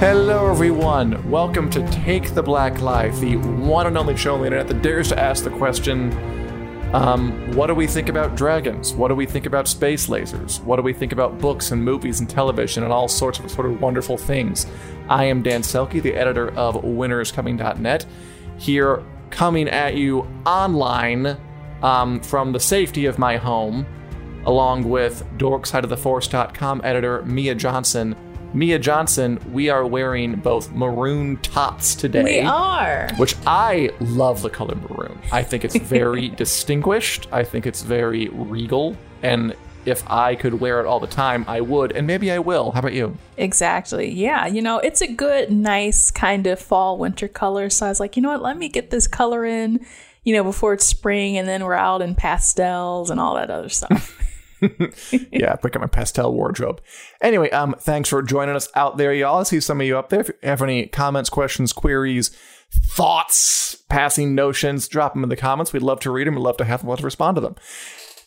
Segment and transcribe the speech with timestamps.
[0.00, 1.30] Hello, everyone.
[1.30, 4.80] Welcome to Take the Black Live, the one and only show on the internet that
[4.80, 6.10] dares to ask the question
[6.94, 8.94] um, what do we think about dragons?
[8.94, 10.58] What do we think about space lasers?
[10.64, 13.66] What do we think about books and movies and television and all sorts of sort
[13.66, 14.66] of wonderful things?
[15.10, 18.06] I am Dan Selcke, the editor of winteriscoming.net,
[18.56, 21.36] here coming at you online
[21.82, 23.84] um, from the safety of my home,
[24.46, 28.16] along with dorksideoftheforce.com editor Mia Johnson.
[28.52, 32.24] Mia Johnson, we are wearing both maroon tops today.
[32.24, 33.08] We are.
[33.16, 35.20] Which I love the color maroon.
[35.30, 37.28] I think it's very distinguished.
[37.30, 38.96] I think it's very regal.
[39.22, 39.54] And
[39.86, 41.92] if I could wear it all the time, I would.
[41.92, 42.72] And maybe I will.
[42.72, 43.16] How about you?
[43.36, 44.10] Exactly.
[44.10, 44.46] Yeah.
[44.46, 47.70] You know, it's a good, nice kind of fall winter color.
[47.70, 48.42] So I was like, you know what?
[48.42, 49.86] Let me get this color in,
[50.24, 53.68] you know, before it's spring and then we're out in pastels and all that other
[53.68, 54.16] stuff.
[55.32, 56.80] yeah, pick up my pastel wardrobe.
[57.20, 59.40] Anyway, um, thanks for joining us out there, y'all.
[59.40, 60.20] I see some of you up there.
[60.20, 62.30] If you have any comments, questions, queries,
[62.72, 65.72] thoughts, passing notions, drop them in the comments.
[65.72, 66.34] We'd love to read them.
[66.34, 66.90] We'd love to have them.
[66.90, 67.56] Love to respond to them.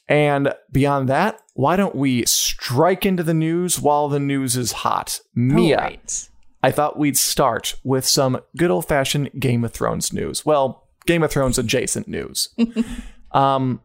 [0.07, 5.21] And beyond that, why don't we strike into the news while the news is hot?
[5.33, 6.29] Mia, right.
[6.61, 10.45] I thought we'd start with some good old fashioned Game of Thrones news.
[10.45, 12.49] Well, Game of Thrones adjacent news.
[13.31, 13.81] um,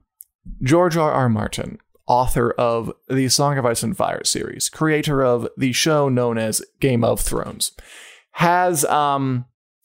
[0.62, 1.11] George R.
[1.11, 1.28] R.
[1.28, 1.78] Martin,
[2.09, 6.62] author of the Song of Ice and Fire series, creator of the show known as
[6.81, 7.73] Game of Thrones,
[8.33, 9.45] has um,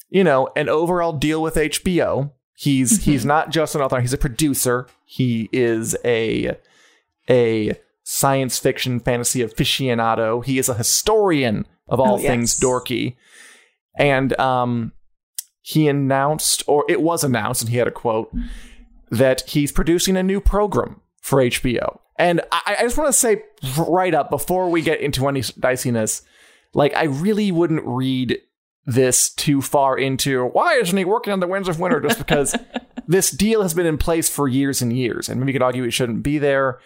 [0.10, 2.32] you know, an overall deal with HBO.
[2.56, 4.88] He's he's not just an author, he's a producer.
[5.06, 6.58] He is a
[7.30, 10.44] a science fiction fantasy aficionado.
[10.44, 12.28] He is a historian of all Oh, yes.
[12.28, 13.16] things dorky.
[13.96, 14.92] And um
[15.62, 18.30] he announced or it was announced and he had a quote
[19.10, 22.00] that he's producing a new program for HBO.
[22.18, 23.44] And I, I just want to say
[23.78, 26.22] right up before we get into any diciness,
[26.74, 28.40] like I really wouldn't read
[28.86, 32.56] this too far into why isn't he working on the Winds of Winter just because
[33.08, 35.84] this deal has been in place for years and years, and maybe you could argue
[35.84, 36.80] it shouldn't be there,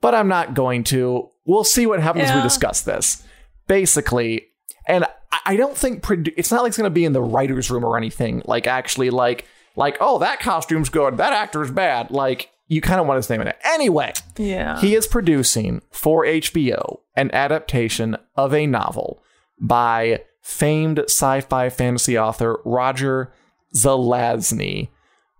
[0.00, 1.30] but I'm not going to.
[1.44, 3.22] We'll see what happens as we discuss this.
[3.68, 4.48] Basically,
[4.86, 5.10] and I-
[5.46, 7.84] I don't think produ- it's not like it's going to be in the writers' room
[7.84, 8.40] or anything.
[8.46, 9.46] Like actually, like
[9.76, 12.10] like oh that costume's good, that actor's bad.
[12.12, 14.12] Like you kind of want his name in it anyway.
[14.36, 14.80] Yeah.
[14.80, 19.22] He is producing for HBO an adaptation of a novel
[19.60, 23.32] by famed sci fi fantasy author Roger
[23.74, 24.88] Zelazny,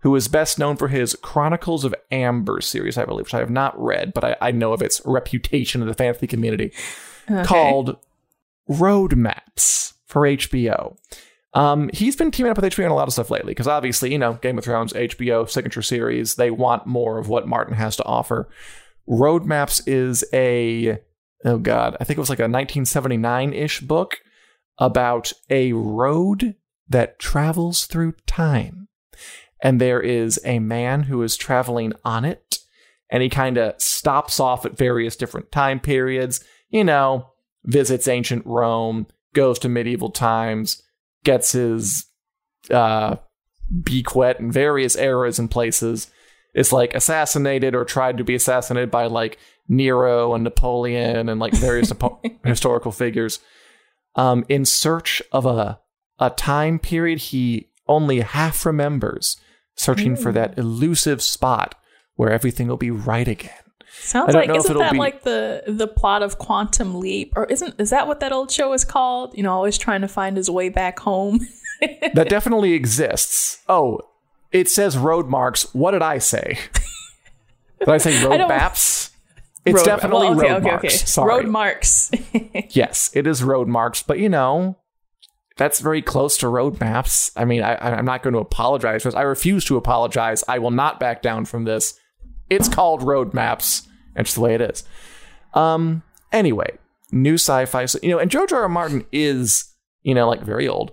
[0.01, 3.49] who is best known for his Chronicles of Amber series, I believe, which I have
[3.49, 6.71] not read, but I, I know of its reputation in the fantasy community,
[7.43, 7.97] called
[8.69, 10.97] Roadmaps for HBO.
[11.55, 14.11] Um, he's been teaming up with HBO on a lot of stuff lately because obviously,
[14.11, 17.95] you know, Game of Thrones, HBO, signature series, they want more of what Martin has
[17.95, 18.49] to offer.
[19.09, 20.99] Roadmaps is a,
[21.45, 24.19] oh God, I think it was like a 1979 ish book
[24.77, 26.55] about a road
[26.89, 28.89] that travels through time.
[29.61, 32.59] And there is a man who is traveling on it,
[33.09, 37.29] and he kind of stops off at various different time periods, you know,
[37.63, 40.83] visits ancient Rome, goes to medieval times,
[41.25, 42.05] gets his
[42.71, 43.17] uh,
[43.83, 46.09] beak wet in various eras and places.
[46.53, 49.37] Is like assassinated or tried to be assassinated by like
[49.67, 51.91] Nero and Napoleon and like various
[52.45, 53.39] historical figures.
[54.15, 55.81] Um, in search of a
[56.17, 59.35] a time period he only half remembers,
[59.75, 61.75] searching for that elusive spot
[62.15, 63.64] where everything will be right again.
[63.97, 67.79] I Sounds like isn't that be- like the the plot of Quantum Leap or isn't
[67.79, 69.35] is that what that old show is called?
[69.35, 71.39] You know, always trying to find his way back home.
[72.13, 73.61] that definitely exists.
[73.67, 73.99] Oh,
[74.51, 75.73] it says road marks.
[75.73, 76.57] What did I say?
[77.79, 79.11] Did I say road don't- maps?
[79.65, 80.83] It's Road- definitely well, okay, road okay, marks.
[80.85, 80.95] okay.
[80.97, 81.27] Sorry.
[81.27, 82.11] Road marks.
[82.69, 84.77] yes, it is road marks, but you know,
[85.57, 87.31] that's very close to road maps.
[87.35, 89.15] I mean, I, I'm not going to apologize for this.
[89.15, 90.43] I refuse to apologize.
[90.47, 91.99] I will not back down from this.
[92.49, 93.87] It's called road maps.
[94.15, 94.83] It's the way it is.
[95.53, 96.03] Um.
[96.31, 96.77] Anyway,
[97.11, 97.85] new sci-fi.
[97.85, 98.63] So, you know, and George R.
[98.63, 98.69] R.
[98.69, 100.91] Martin is, you know, like very old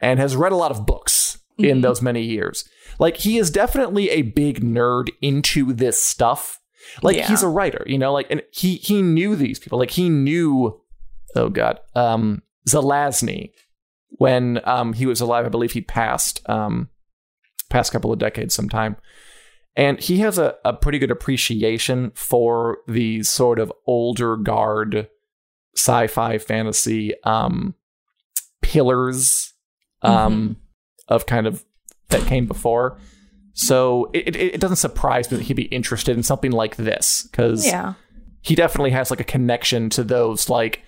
[0.00, 2.68] and has read a lot of books in those many years.
[2.98, 6.60] Like he is definitely a big nerd into this stuff.
[7.02, 7.26] Like Yeah.
[7.28, 9.78] he's a writer, you know, like and he he knew these people.
[9.78, 10.80] Like he knew
[11.34, 13.50] oh god, um Zelazny
[14.10, 15.46] when um he was alive.
[15.46, 16.88] I believe he passed um
[17.70, 18.96] past couple of decades sometime.
[19.76, 25.08] And he has a, a pretty good appreciation for the sort of older guard
[25.76, 27.74] sci-fi fantasy um
[28.62, 29.52] pillars
[30.02, 30.56] um
[31.08, 31.64] of kind of
[32.08, 32.96] that came before.
[33.54, 37.28] So it, it, it doesn't surprise me that he'd be interested in something like this
[37.30, 37.94] because yeah.
[38.42, 40.82] he definitely has like a connection to those like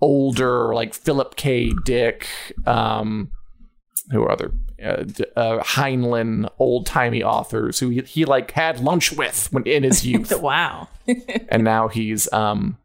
[0.00, 1.72] older, like Philip K.
[1.84, 2.26] Dick,
[2.66, 3.30] um,
[4.10, 4.52] who are other
[4.82, 5.04] uh,
[5.36, 10.06] uh, Heinlein old timey authors who he, he like had lunch with when in his
[10.10, 10.88] youth, Wow.
[11.48, 12.78] and now he's um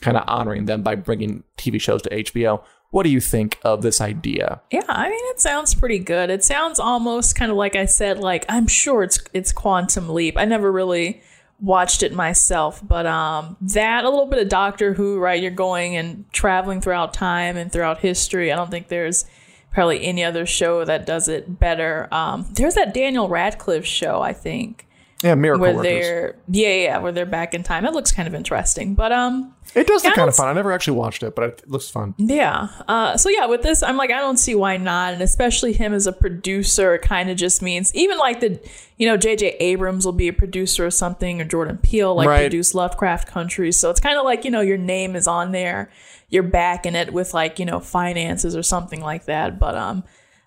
[0.00, 2.62] kind of honoring them by bringing TV shows to HBO.
[2.90, 4.60] What do you think of this idea?
[4.70, 6.28] Yeah, I mean it sounds pretty good.
[6.30, 10.36] It sounds almost kind of like I said, like I'm sure it's it's Quantum Leap.
[10.36, 11.22] I never really
[11.60, 15.40] watched it myself, but um that a little bit of Doctor Who, right?
[15.40, 18.52] You're going and traveling throughout time and throughout history.
[18.52, 19.24] I don't think there's
[19.72, 22.08] probably any other show that does it better.
[22.12, 24.86] Um there's that Daniel Radcliffe show, I think.
[25.22, 25.84] Yeah, Miracle Where Workers.
[25.84, 27.84] they're yeah, yeah, where they're back in time.
[27.84, 28.94] It looks kind of interesting.
[28.96, 30.48] But um It does look kind of fun.
[30.48, 32.14] I never actually watched it, but it looks fun.
[32.18, 32.66] Yeah.
[32.88, 35.94] Uh, so yeah, with this, I'm like, I don't see why not, and especially him
[35.94, 38.58] as a producer, it kind of just means even like the,
[38.98, 39.56] you know, J.J.
[39.60, 42.40] Abrams will be a producer or something, or Jordan Peele like Right.
[42.40, 43.70] produce Lovecraft Country.
[43.70, 45.88] So it's kind of like you know your name is on there,
[46.32, 49.60] you're backing it with like you know finances or something like that.
[49.60, 50.02] But um,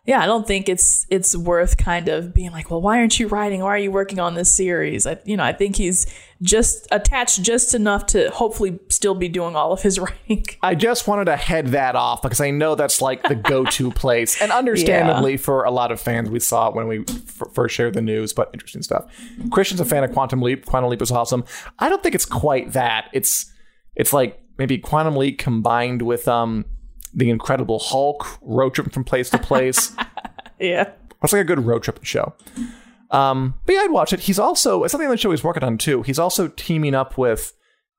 [0.05, 3.27] yeah, I don't think it's it's worth kind of being like, well, why aren't you
[3.27, 3.61] writing?
[3.61, 5.05] Why are you working on this series?
[5.05, 6.05] I, you know, I think he's
[6.41, 10.45] just attached just enough to hopefully still be doing all of his writing.
[10.63, 14.41] I just wanted to head that off because I know that's like the go-to place,
[14.41, 17.93] and understandably for a lot of fans, we saw it when we f- first shared
[17.93, 18.33] the news.
[18.33, 19.05] But interesting stuff.
[19.51, 20.65] Christian's a fan of Quantum Leap.
[20.65, 21.43] Quantum Leap is awesome.
[21.77, 23.09] I don't think it's quite that.
[23.13, 23.51] It's
[23.95, 26.65] it's like maybe Quantum Leap combined with um
[27.13, 29.95] the Incredible Hulk road trip from place to place.
[30.57, 30.91] Yeah.
[31.21, 32.33] It's like a good road trip show.
[33.11, 34.21] Um, but yeah, I'd watch it.
[34.21, 36.01] He's also it's something on the show he's working on too.
[36.03, 37.53] He's also teaming up with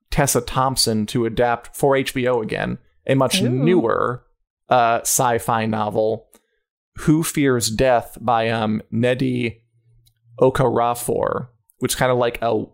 [0.09, 3.49] Tessa Thompson to adapt for HBO again a much Ooh.
[3.49, 4.23] newer
[4.69, 6.27] uh, sci-fi novel,
[6.99, 9.61] "Who Fears Death" by um, Nnedi
[10.41, 11.47] Okorafor,
[11.79, 12.65] which is kind of like a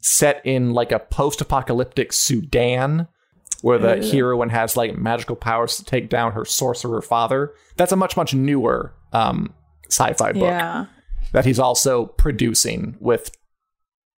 [0.00, 3.08] set in like a post-apocalyptic Sudan,
[3.62, 4.10] where the Ooh.
[4.10, 7.52] heroine has like magical powers to take down her sorcerer father.
[7.76, 9.54] That's a much much newer um,
[9.88, 10.86] sci-fi book Yeah.
[11.32, 13.30] that he's also producing with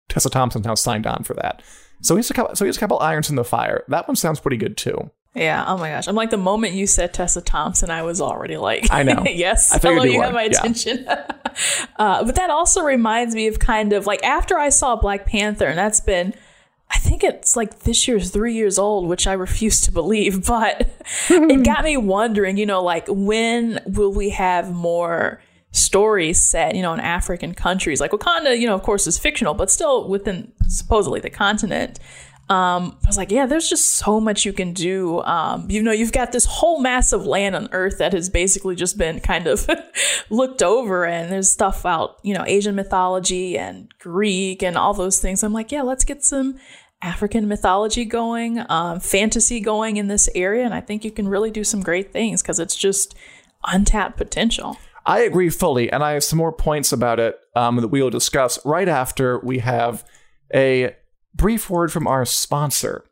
[0.09, 1.62] Tessa Thompson now signed on for that.
[2.03, 3.85] So he's a couple, so he's a couple irons in the fire.
[3.89, 5.11] That one sounds pretty good too.
[5.35, 5.65] Yeah.
[5.67, 6.09] Oh my gosh.
[6.09, 9.25] I'm like the moment you said Tessa Thompson, I was already like, I know.
[9.31, 9.73] yes.
[9.73, 10.59] I figured hello, you have my Yeah.
[10.59, 11.06] attention.
[11.97, 15.67] uh, but that also reminds me of kind of like after I saw Black Panther,
[15.67, 16.35] and that's been.
[16.93, 20.89] I think it's like this year's three years old, which I refuse to believe, but
[21.31, 25.41] it got me wondering, you know, like when will we have more
[25.73, 28.00] stories set, you know, in African countries?
[28.00, 31.99] Like Wakanda, you know, of course is fictional, but still within supposedly the continent.
[32.49, 35.23] Um, I was like, yeah, there's just so much you can do.
[35.23, 38.75] Um, you know, you've got this whole mass of land on Earth that has basically
[38.75, 39.67] just been kind of
[40.31, 45.19] looked over, and there's stuff out, you know, Asian mythology and Greek and all those
[45.19, 45.43] things.
[45.43, 46.59] I'm like, yeah, let's get some
[47.02, 51.50] African mythology going, um, fantasy going in this area, and I think you can really
[51.50, 53.14] do some great things because it's just
[53.64, 54.76] untapped potential.
[55.04, 58.10] I agree fully, and I have some more points about it um, that we will
[58.10, 60.04] discuss right after we have
[60.54, 60.94] a
[61.34, 63.05] brief word from our sponsor.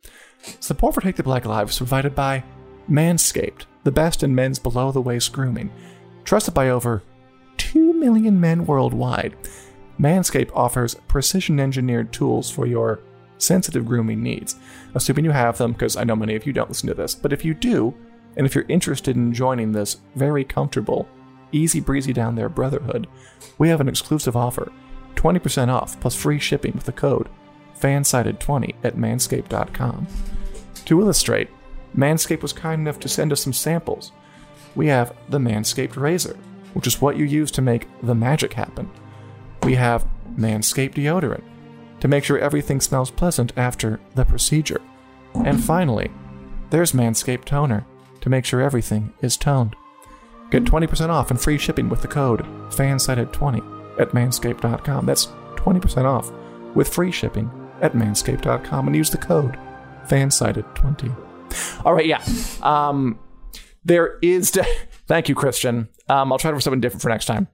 [0.60, 2.44] Support for Take the Black Lives provided by
[2.88, 5.72] Manscaped, the best in men's below the waist grooming.
[6.24, 7.02] Trusted by over
[7.56, 9.36] 2 million men worldwide,
[9.98, 13.00] Manscaped offers precision engineered tools for your
[13.40, 14.56] sensitive grooming needs.
[14.94, 17.32] Assuming you have them, because I know many of you don't listen to this, but
[17.32, 17.94] if you do,
[18.36, 21.08] and if you're interested in joining this very comfortable,
[21.52, 23.08] easy breezy down there brotherhood,
[23.58, 24.72] we have an exclusive offer
[25.16, 27.28] 20% off plus free shipping with the code
[27.80, 30.06] fansided20 at manscaped.com.
[30.84, 31.48] To illustrate,
[31.96, 34.12] Manscaped was kind enough to send us some samples.
[34.74, 36.36] We have the Manscaped Razor,
[36.74, 38.90] which is what you use to make the magic happen.
[39.62, 40.06] We have
[40.36, 41.42] Manscaped Deodorant,
[42.00, 44.80] to make sure everything smells pleasant after the procedure.
[45.34, 46.10] And finally,
[46.70, 47.86] there's Manscaped Toner,
[48.20, 49.76] to make sure everything is toned.
[50.50, 52.40] Get 20% off and free shipping with the code
[52.70, 55.06] FANSIDED20 at manscaped.com.
[55.06, 55.26] That's
[55.56, 56.32] 20% off
[56.74, 59.58] with free shipping at manscaped.com and use the code
[60.08, 61.84] FANSIDED20.
[61.84, 62.22] All right, yeah.
[62.62, 63.18] Um,
[63.84, 64.50] there is.
[64.50, 64.64] De-
[65.06, 65.88] Thank you, Christian.
[66.08, 67.48] Um, I'll try for something different for next time.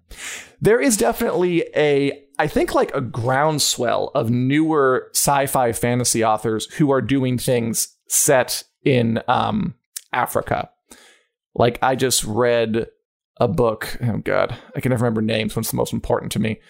[0.61, 6.91] There is definitely a, I think, like a groundswell of newer sci-fi fantasy authors who
[6.91, 9.75] are doing things set in um,
[10.13, 10.71] Africa.
[11.55, 12.89] Like I just read
[13.39, 13.99] a book.
[14.03, 15.57] Oh God, I can never remember names.
[15.57, 16.61] What's the most important to me?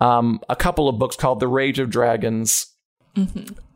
[0.00, 2.66] Um, a couple of books called The Rage of Dragons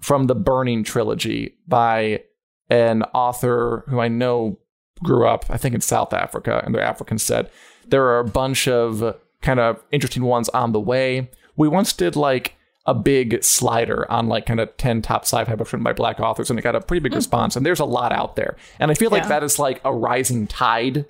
[0.00, 2.22] from the Burning trilogy by
[2.70, 4.58] an author who I know
[5.04, 7.52] grew up, I think, in South Africa, and they're African set.
[7.86, 11.30] There are a bunch of kind of interesting ones on the way.
[11.56, 12.54] We once did like
[12.86, 16.50] a big slider on like kind of 10 top sci-fi books written by black authors
[16.50, 18.94] and it got a pretty big response and there's a lot out there and i
[18.94, 19.28] feel like Yeah.
[19.30, 21.04] that is like a rising tide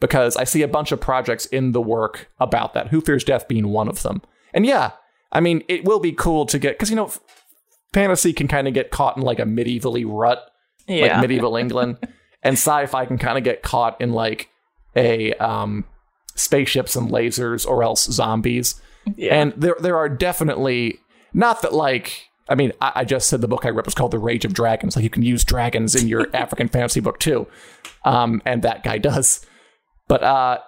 [0.00, 3.46] because i see a bunch of projects in the work about that who fears death
[3.46, 4.90] being one of them and yeah
[5.30, 7.12] i mean it will be cool to get because you know
[7.92, 10.50] fantasy can kind of get caught in like a medievally rut
[10.88, 11.12] Yeah.
[11.18, 11.98] like medieval England,
[12.42, 14.48] and sci-fi can kind of get caught in like
[14.96, 15.84] a um,
[16.34, 18.80] spaceships and lasers or else zombies.
[19.16, 19.34] yeah.
[19.40, 20.98] And there there are definitely
[21.32, 24.10] not that like I mean I, I just said the book I read was called
[24.12, 24.96] The Rage of Dragons.
[24.96, 27.46] Like you can use dragons in your African fantasy book too,
[28.04, 29.44] um, and that guy does.
[30.08, 30.58] But uh,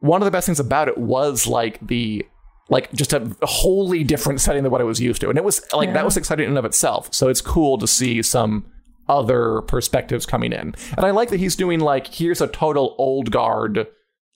[0.00, 2.26] one of the best things about it was like the
[2.68, 5.62] like just a wholly different setting than what I was used to, and it was
[5.72, 5.94] like Yeah.
[5.94, 7.12] that was exciting in and of itself.
[7.12, 8.64] So it's cool to see some
[9.08, 13.30] other perspectives coming in, and I like that he's doing like here's a total old
[13.30, 13.86] guard.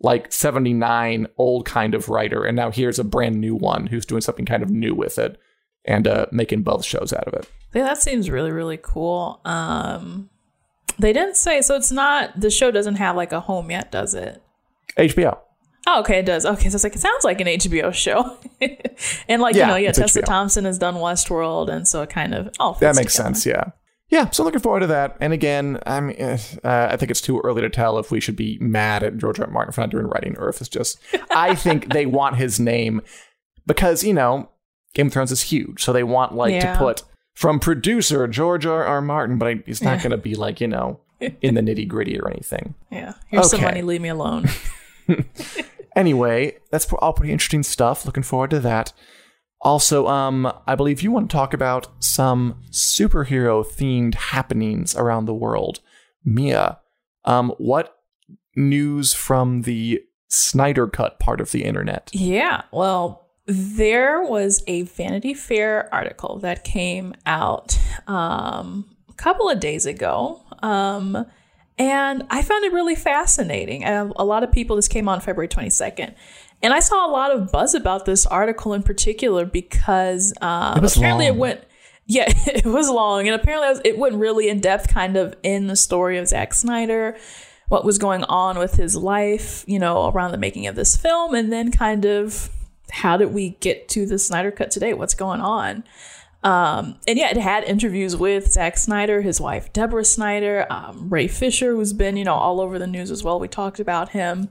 [0.01, 4.21] Like 79 old kind of writer, and now here's a brand new one who's doing
[4.21, 5.39] something kind of new with it
[5.87, 7.51] and uh, making both shows out of it.
[7.75, 9.41] Yeah, that seems really really cool.
[9.47, 10.29] Um,
[10.99, 11.77] they didn't say so.
[11.77, 14.43] It's not the show doesn't have like a home yet, does it?
[14.99, 15.39] HBO.
[15.89, 16.45] Oh, okay, it does.
[16.45, 18.37] Okay, so it's like it sounds like an HBO show,
[19.29, 20.25] and like Yeah, you know, yeah, Tessa HBO.
[20.27, 23.35] Thompson has done Westworld, and so it kind of oh That makes together.
[23.35, 23.47] sense.
[23.47, 23.65] Yeah.
[24.09, 24.31] Yeah.
[24.31, 25.17] So looking forward to that.
[25.21, 28.21] And again, I mean, eh, uh, I think it's too early to tell if we
[28.21, 29.47] should be mad at George R.
[29.47, 29.51] R.
[29.53, 30.99] Martin for not doing writing, or if it's just.
[31.35, 33.03] I think they want his name
[33.67, 34.49] because you know
[34.95, 36.73] Game of Thrones is huge, so they want like Yeah.
[36.75, 37.03] to put
[37.35, 38.85] from producer George R.
[38.85, 39.01] R.
[39.03, 41.01] Martin, but it's not going to be like you know
[41.41, 42.75] in the nitty gritty or anything.
[42.93, 43.83] Yeah, here's some money.
[43.83, 44.49] Leave me alone.
[45.95, 48.05] Anyway, that's all pretty interesting stuff.
[48.05, 48.93] Looking forward to that.
[49.67, 55.35] Also, um, I believe you want to talk about some superhero themed happenings around the
[55.35, 55.81] world.
[56.25, 56.79] Mia,
[57.25, 57.99] um, what
[58.55, 62.11] news from the Snyder Cut part of the internet?
[62.13, 69.59] Yeah, well, there was a Vanity Fair article that came out um, a couple of
[69.59, 70.43] days ago.
[70.63, 71.27] Um,
[71.77, 73.85] and I found it really fascinating.
[73.85, 76.15] Uh, a lot of people, this came on February 22nd.
[76.63, 80.97] And I saw a lot of buzz about this article in particular because um, It
[80.97, 81.35] apparently long.
[81.35, 81.65] it went,
[82.07, 83.29] yeah, it was long.
[83.29, 87.17] And apparently it went really in depth kind of in the story of Zack Snyder,
[87.69, 91.35] what was going on with his life, you know, around the making of this film,
[91.35, 92.49] and then kind of
[92.91, 94.95] how did we get to the Snyder Cut today?
[94.95, 95.83] What's going on?
[96.43, 101.27] Um, and yeah, it had interviews with Zack Snyder, his wife Deborah Snyder, um, Ray
[101.27, 103.41] Fisher, who's been you know all over the news as well.
[103.41, 104.49] We talked about him,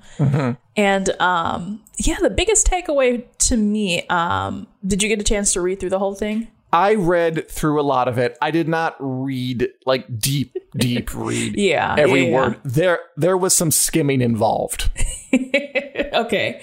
[0.76, 4.06] and um, yeah, the biggest takeaway to me.
[4.08, 6.50] Um, did you get a chance to read through the whole thing?
[6.74, 8.38] I read through a lot of it.
[8.42, 12.36] I did not read like deep, deep read Yeah, every yeah, yeah.
[12.36, 12.60] word.
[12.66, 14.90] There, there was some skimming involved.
[16.14, 16.62] okay,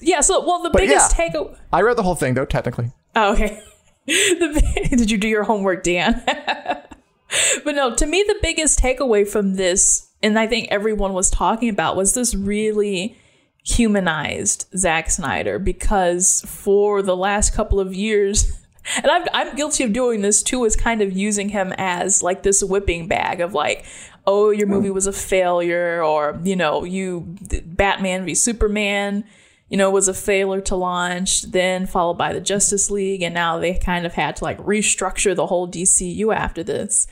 [0.00, 0.20] yeah.
[0.20, 1.28] So well, the But biggest yeah.
[1.30, 1.56] takeaway.
[1.72, 2.92] I read the whole thing though, technically.
[3.16, 3.62] Oh, okay.
[4.06, 6.22] Did you do your homework, Dan?
[7.64, 11.68] but no, to me, the biggest takeaway from this, and I think everyone was talking
[11.68, 13.16] about, was this really
[13.64, 18.52] humanized Zack Snyder because for the last couple of years,
[18.96, 22.42] and I'm, I'm guilty of doing this too, is kind of using him as like
[22.42, 23.86] this whipping bag of like,
[24.26, 29.24] oh, your movie was a failure, or, you know, you, Batman v Superman
[29.74, 33.58] you know, was a failure to launch, then followed by the Justice League, and now
[33.58, 37.08] they kind of had to like restructure the whole DCU after this.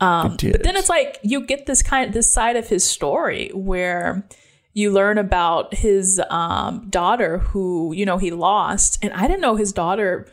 [0.00, 4.26] Um, but then it's like you get this kind this side of his story where
[4.72, 9.56] you learn about his um, daughter who you know he lost, and I didn't know
[9.56, 10.32] his daughter.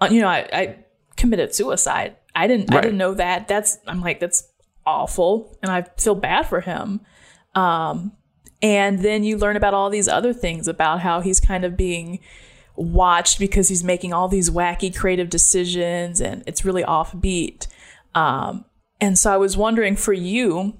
[0.00, 0.76] Uh, you know, I, I
[1.16, 2.16] committed suicide.
[2.34, 2.74] I didn't.
[2.74, 3.46] I didn't know that.
[3.46, 3.78] That's.
[3.86, 4.42] I'm like that's
[4.84, 7.02] awful, and I feel bad for him.
[7.54, 8.10] Um,
[8.62, 12.20] and then you learn about all these other things about how he's kind of being
[12.74, 17.66] watched because he's making all these wacky creative decisions and it's really offbeat.
[18.14, 18.64] Um,
[19.00, 20.78] and so I was wondering for you,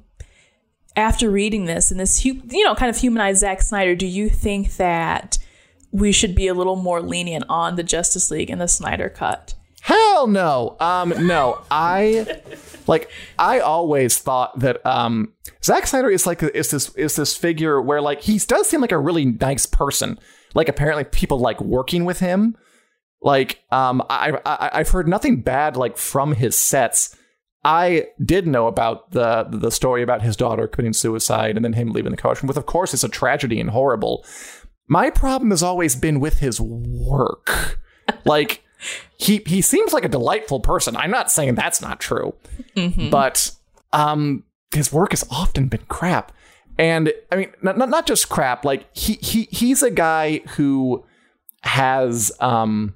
[0.95, 4.77] after reading this and this, you know, kind of humanized Zack Snyder, do you think
[4.77, 5.39] that
[5.93, 9.55] we should be a little more lenient on the Justice League and the Snyder cut?
[9.87, 10.77] Hell no.
[10.81, 11.63] Um, no.
[11.71, 12.41] I
[12.89, 13.09] like.
[13.39, 18.01] I always thought that um, Zack Snyder is like is this is this figure where
[18.01, 20.19] like he does seem like a really nice person.
[20.57, 22.57] Like apparently people like working with him.
[23.23, 27.17] Like um, I, I I've heard nothing bad like from his sets.
[27.63, 31.93] I did know about the the story about his daughter committing suicide and then him
[31.93, 34.27] leaving the coach, which of course is a tragedy and horrible.
[34.89, 37.79] My problem has always been with his work.
[38.25, 38.65] Like
[39.19, 40.97] he he seems like a delightful person.
[40.97, 42.35] I'm not saying that's not true,
[43.11, 43.51] but
[43.93, 44.45] um,
[44.75, 46.33] his work has often been crap.
[46.79, 48.65] And I mean, not, not not just crap.
[48.65, 51.05] Like he he he's a guy who
[51.63, 52.95] has um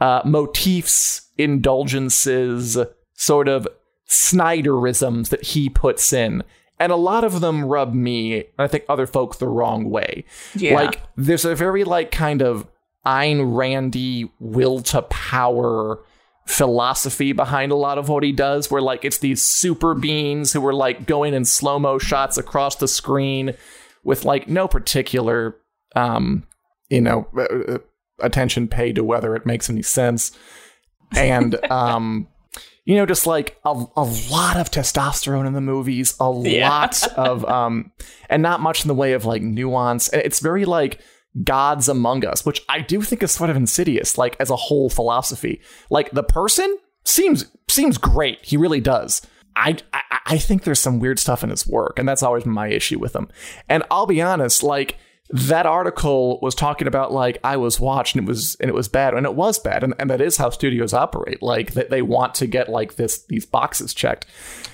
[0.00, 2.78] uh, motifs, indulgences,
[3.14, 3.66] sort of
[4.08, 6.42] Snyderisms that he puts in.
[6.78, 10.24] And a lot of them rub me, and I think other folk the wrong way.
[10.56, 10.74] Yeah.
[10.74, 12.66] Like, there's a very, like, kind of
[13.06, 16.00] Ayn Randy will to power
[16.46, 20.66] philosophy behind a lot of what he does, where, like, it's these super beings who
[20.66, 23.54] are, like, going in slow mo shots across the screen
[24.02, 25.56] with, like, no particular,
[25.96, 26.44] um,
[26.90, 27.78] you know, uh, uh,
[28.20, 30.32] attention paid to whether it makes any sense.
[31.16, 32.28] And, um,
[32.84, 36.68] you know, just like a, a lot of testosterone in the movies, a Yeah.
[36.68, 37.90] lot of, um,
[38.28, 40.10] and not much in the way of like nuance.
[40.12, 41.00] It's very like
[41.42, 44.88] gods among us, which I do think is sort of insidious, like as a whole
[44.88, 45.60] philosophy.
[45.90, 49.22] Like the person seems seems great, he really does.
[49.56, 52.68] I, I I think there's some weird stuff in his work, and that's always my
[52.68, 53.28] issue with him.
[53.68, 54.96] And I'll be honest, like
[55.30, 58.88] that article was talking about like I was watched and it was and it was
[58.88, 62.02] bad and it was bad and, and that is how studios operate like that they
[62.02, 64.26] want to get like this these boxes checked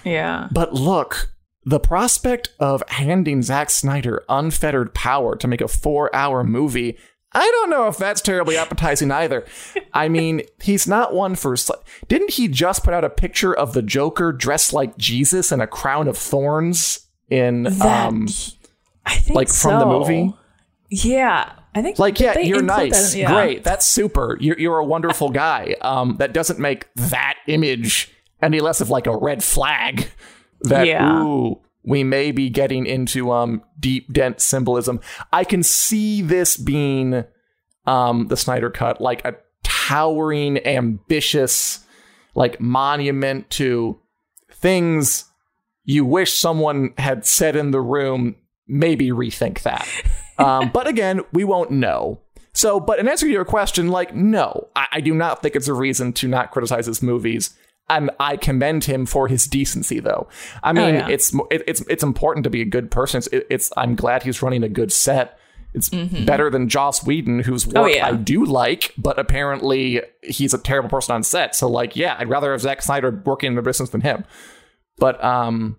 [0.05, 0.49] Yeah.
[0.51, 1.31] but look
[1.65, 6.97] the prospect of handing Zack Snyder unfettered power to make a four hour movie
[7.33, 9.47] I don't know if that's terribly appetizing either.
[9.93, 11.55] I mean, he's not one for.
[11.55, 15.63] sli- Didn't he just put out a picture of the Joker dressed like Jesus and
[15.63, 18.27] a crown of thorns in That- um
[19.07, 20.35] I think like, from the movie?
[20.89, 21.53] Yeah.
[21.73, 23.33] I think like yeah you're nice that yeah.
[23.33, 28.11] great that's super you're, you're a wonderful guy um that doesn't make that image
[28.43, 30.11] any less of like a red flag
[30.63, 31.23] that Yeah.
[31.23, 35.01] ooh we may be getting into um deep dense symbolism.
[35.33, 37.25] I can see this being
[37.87, 41.85] um the snyder cut like a towering ambitious
[42.35, 43.99] like monument to
[44.53, 45.25] things
[45.85, 48.37] you wish someone had said in the room
[48.69, 49.87] maybe rethink that.
[50.39, 52.23] Um, but again we won't know.
[52.55, 55.69] So but in answer to your question like no I, I do not think it's
[55.69, 57.55] a reason to not criticize his movies
[57.91, 60.29] and I commend him for his decency, though.
[60.63, 61.09] I mean, yeah.
[61.09, 63.19] it's it, it's it's important to be a good person.
[63.19, 65.39] It's, it, it's I'm glad he's running a good set.
[65.73, 67.85] It's better than Joss Whedon, whose work Mm-hmm.
[67.85, 68.09] Oh, yeah.
[68.09, 71.55] I do like, but apparently he's a terrible person on set.
[71.55, 74.25] So, like, yeah, I'd rather have Zack Snyder working in the business than him.
[74.99, 75.77] But um,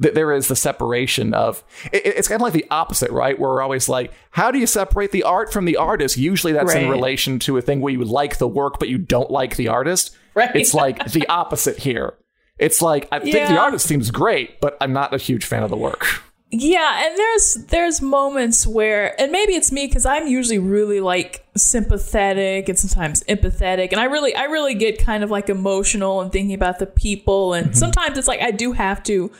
[0.00, 3.38] th- there is the separation of it, it's kind of like the opposite, right?
[3.38, 6.16] Where we're always like, how do you separate the art from the artist?
[6.16, 9.30] Usually, that's in relation to a thing where you like the work but you don't
[9.30, 10.16] like the artist.
[10.40, 10.56] Right.
[10.56, 12.14] It's like the opposite here.
[12.58, 15.70] It's like I think the artist seems great, but I'm not a huge fan of
[15.70, 16.06] the work.
[16.52, 21.46] Yeah, and there's there's moments where, and maybe it's me because I'm usually really like
[21.56, 26.32] sympathetic and sometimes empathetic, and I really I really get kind of like emotional and
[26.32, 29.30] thinking about the people, and sometimes it's like I do have to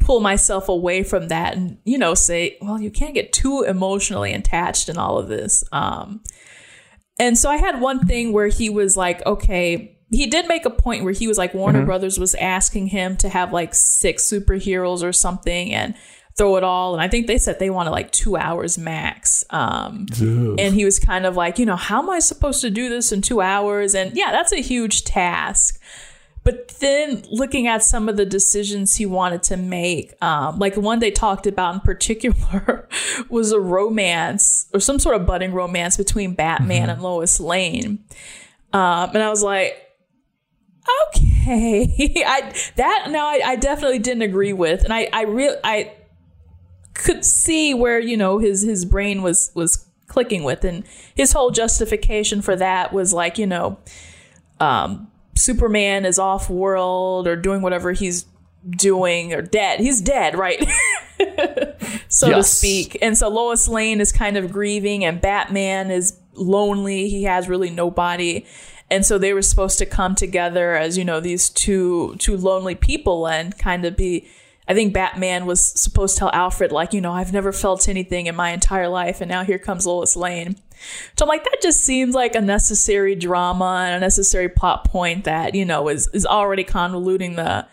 [0.00, 4.32] pull myself away from that and you know say, well, you can't get too emotionally
[4.32, 5.64] attached in all of this.
[5.70, 6.22] Um,
[7.18, 10.70] and so I had one thing where he was like, okay, he did make a
[10.70, 15.02] point where he was like, Warner Brothers was asking him to have like six superheroes
[15.02, 15.94] or something and
[16.36, 16.94] throw it all.
[16.94, 19.44] And I think they said they wanted like two hours max.
[19.50, 20.06] Um,
[20.58, 23.12] and he was kind of like, you know, how am I supposed to do this
[23.12, 23.94] in two hours?
[23.94, 25.80] And yeah, that's a huge task.
[26.42, 30.98] But then looking at some of the decisions he wanted to make, um, like one
[30.98, 32.86] they talked about in particular
[33.30, 38.04] was a romance or some sort of budding romance between Batman and Lois Lane.
[38.74, 39.83] Um, and I was like,
[41.06, 45.92] okay, I that now I, I definitely didn't agree with, and I I real I
[46.94, 51.50] could see where you know his his brain was was clicking with, and his whole
[51.50, 53.78] justification for that was like you know,
[54.60, 58.26] um, Superman is off world or doing whatever he's
[58.70, 59.80] doing or dead.
[59.80, 60.64] He's dead, right?
[62.08, 62.98] so to speak.
[63.02, 67.08] And so Lois Lane is kind of grieving, and Batman is lonely.
[67.08, 68.46] He has really nobody.
[68.90, 72.74] And so they were supposed to come together as, you know, these two two lonely
[72.74, 74.28] people and kind of be
[74.66, 78.26] I think Batman was supposed to tell Alfred, like, you know, I've never felt anything
[78.26, 80.56] in my entire life, and now here comes Lois Lane.
[81.18, 85.24] So I'm like, that just seems like a necessary drama and a necessary plot point
[85.24, 87.66] that, you know, is is already convoluting the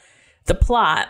[0.45, 1.07] the plot.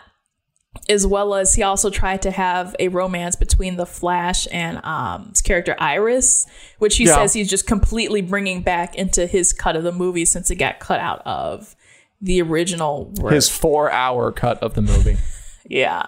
[0.91, 5.29] As well as he also tried to have a romance between the Flash and um,
[5.29, 6.45] his character Iris,
[6.79, 7.15] which he Yeah.
[7.15, 10.79] says he's just completely bringing back into his cut of the movie since it got
[10.79, 11.75] cut out of
[12.19, 13.33] the original work.
[13.33, 15.17] His four hour cut of the movie.
[15.69, 16.07] Yeah.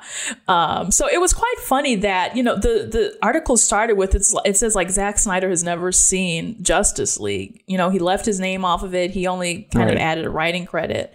[0.50, 4.36] Um, so it was quite funny that, you know, the, the article started with it's,
[4.44, 7.64] it says like Zack Snyder has never seen Justice League.
[7.66, 9.12] You know, he left his name off of it.
[9.12, 11.14] He only kind of added a writing credit.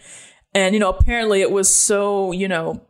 [0.55, 2.81] And, you know, apparently it was so, you know,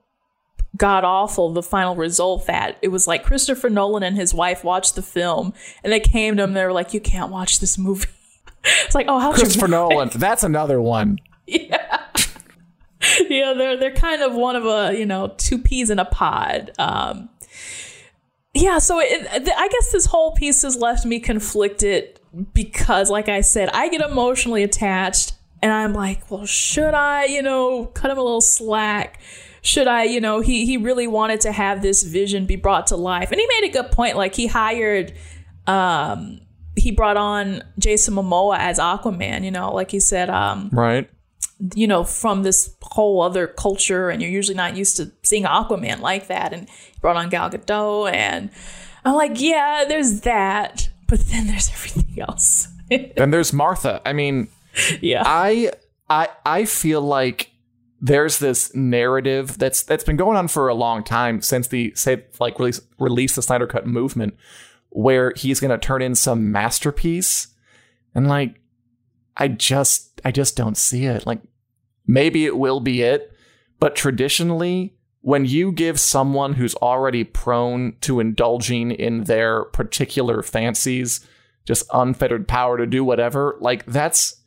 [0.79, 4.95] god awful the final result that it was like Christopher Nolan and his wife watched
[4.95, 5.53] the film
[5.85, 8.09] and they came to him and they were like, You can't watch this movie.
[8.85, 10.11] It's like, oh, how Christopher Nolan.
[10.15, 11.19] That's another one.
[11.47, 11.99] Yeah
[13.29, 16.73] yeah, they're they're kind of one of a you know two peas in a pod.
[16.79, 17.29] Um,
[18.55, 22.19] yeah, so it, I guess this whole piece has left me conflicted
[22.53, 27.43] because, like I said, I get emotionally attached, and I'm like, well, should I, you
[27.43, 29.21] know, cut him a little slack?
[29.63, 32.97] Should I, you know, he he really wanted to have this vision be brought to
[32.97, 34.17] life, and he made a good point.
[34.17, 35.13] Like he hired,
[35.67, 36.41] um,
[36.77, 39.45] he brought on Jason Momoa as Aquaman.
[39.45, 41.11] You know, like he said, um, Right.
[41.75, 46.01] you know, from this whole other culture, and you're usually not used to seeing Aquaman
[46.01, 46.53] like that.
[46.53, 48.51] And he brought on Gal Gadot, and
[49.05, 52.69] I'm like, yeah, there's that, but then there's everything else.
[52.89, 54.01] Then there's Martha.
[54.07, 54.49] I mean,
[55.01, 55.73] yeah, I
[56.09, 57.51] I I feel like
[58.01, 62.25] there's this narrative that's that's been going on for a long time since the say
[62.39, 64.37] like release release the Snyder Cut movement,
[64.91, 67.49] where he's gonna turn in some masterpiece,
[68.15, 68.61] and like
[69.37, 71.27] I just I just don't see it.
[71.27, 71.41] Like
[72.07, 73.33] maybe it will be it,
[73.81, 81.27] but traditionally when you give someone who's already prone to indulging in their particular fancies
[81.65, 84.38] just unfettered power to do whatever, like that's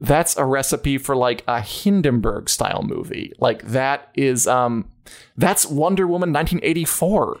[0.00, 3.32] that's a recipe for like a Hindenburg style movie.
[3.38, 4.90] Like that is um
[5.36, 7.38] that's Wonder Woman 1984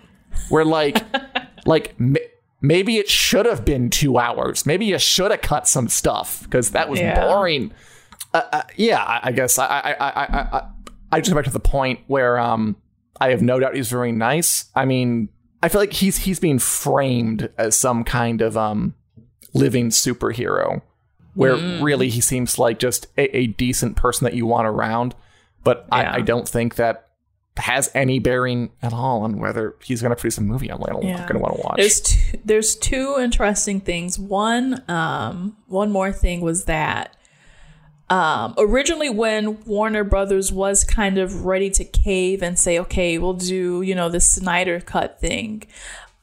[0.48, 1.04] where like
[1.66, 2.16] like m-
[2.60, 4.64] maybe it should have been 2 hours.
[4.66, 7.20] Maybe you should have cut some stuff cuz that was Yeah.
[7.26, 7.72] boring.
[8.32, 10.62] Uh, uh, yeah, I, I guess I I I I I
[11.12, 12.76] I just go back to the point where um
[13.20, 14.66] I have no doubt he's very nice.
[14.74, 15.28] I mean,
[15.62, 18.94] I feel like he's he's being framed as some kind of um
[19.54, 20.82] living superhero
[21.36, 21.82] where Mm.
[21.82, 25.14] really he seems like just a, a decent person that you want around.
[25.62, 26.10] But Yeah.
[26.12, 27.04] I, I don't think that
[27.58, 30.92] has any bearing at all on whether he's going to produce a movie I'm going
[30.92, 31.76] to want to watch.
[31.78, 34.18] There's two, there's two interesting things.
[34.18, 37.16] One, um, one more thing was that
[38.08, 43.32] um, originally when Warner Brothers was kind of ready to cave and say, okay, we'll
[43.34, 45.64] do you know the Snyder cut thing.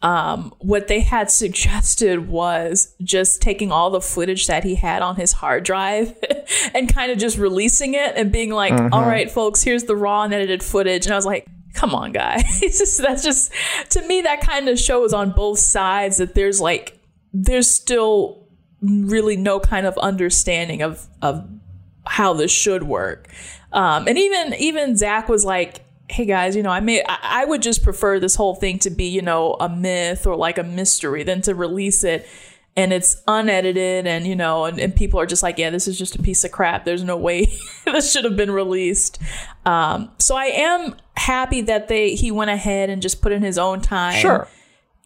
[0.03, 5.15] Um, what they had suggested was just taking all the footage that he had on
[5.15, 6.15] his hard drive
[6.75, 10.23] and kind of just releasing it and being like, "All right, folks, here's the raw
[10.23, 11.05] and edited footage.
[11.05, 12.59] And I was like, come on, guys.
[12.61, 13.51] Just, that's just,
[13.89, 16.99] to me, that kind of shows on both sides that there's like,
[17.33, 18.47] there's still
[18.81, 21.47] really no kind of understanding of, of
[22.05, 23.27] how this should work.
[23.71, 27.45] Um, and even, even Zach was like, hey guys, you know, I may, I, I
[27.45, 30.63] would just prefer this whole thing to be, you know, a myth or like a
[30.63, 32.27] mystery than to release it
[32.75, 35.97] and it's unedited and you know and, and people are just like yeah this is
[35.97, 37.45] just a piece of crap there's no way
[37.85, 39.19] this should have been released
[39.65, 43.59] um, so i am happy that they he went ahead and just put in his
[43.59, 44.47] own time sure.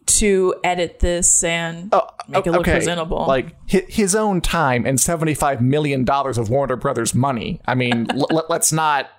[0.06, 2.72] to edit this and Oh, make it look okay.
[2.72, 7.60] presentable Like his own time and $75 million of Warner Brothers money.
[7.66, 9.10] I mean, l- let's not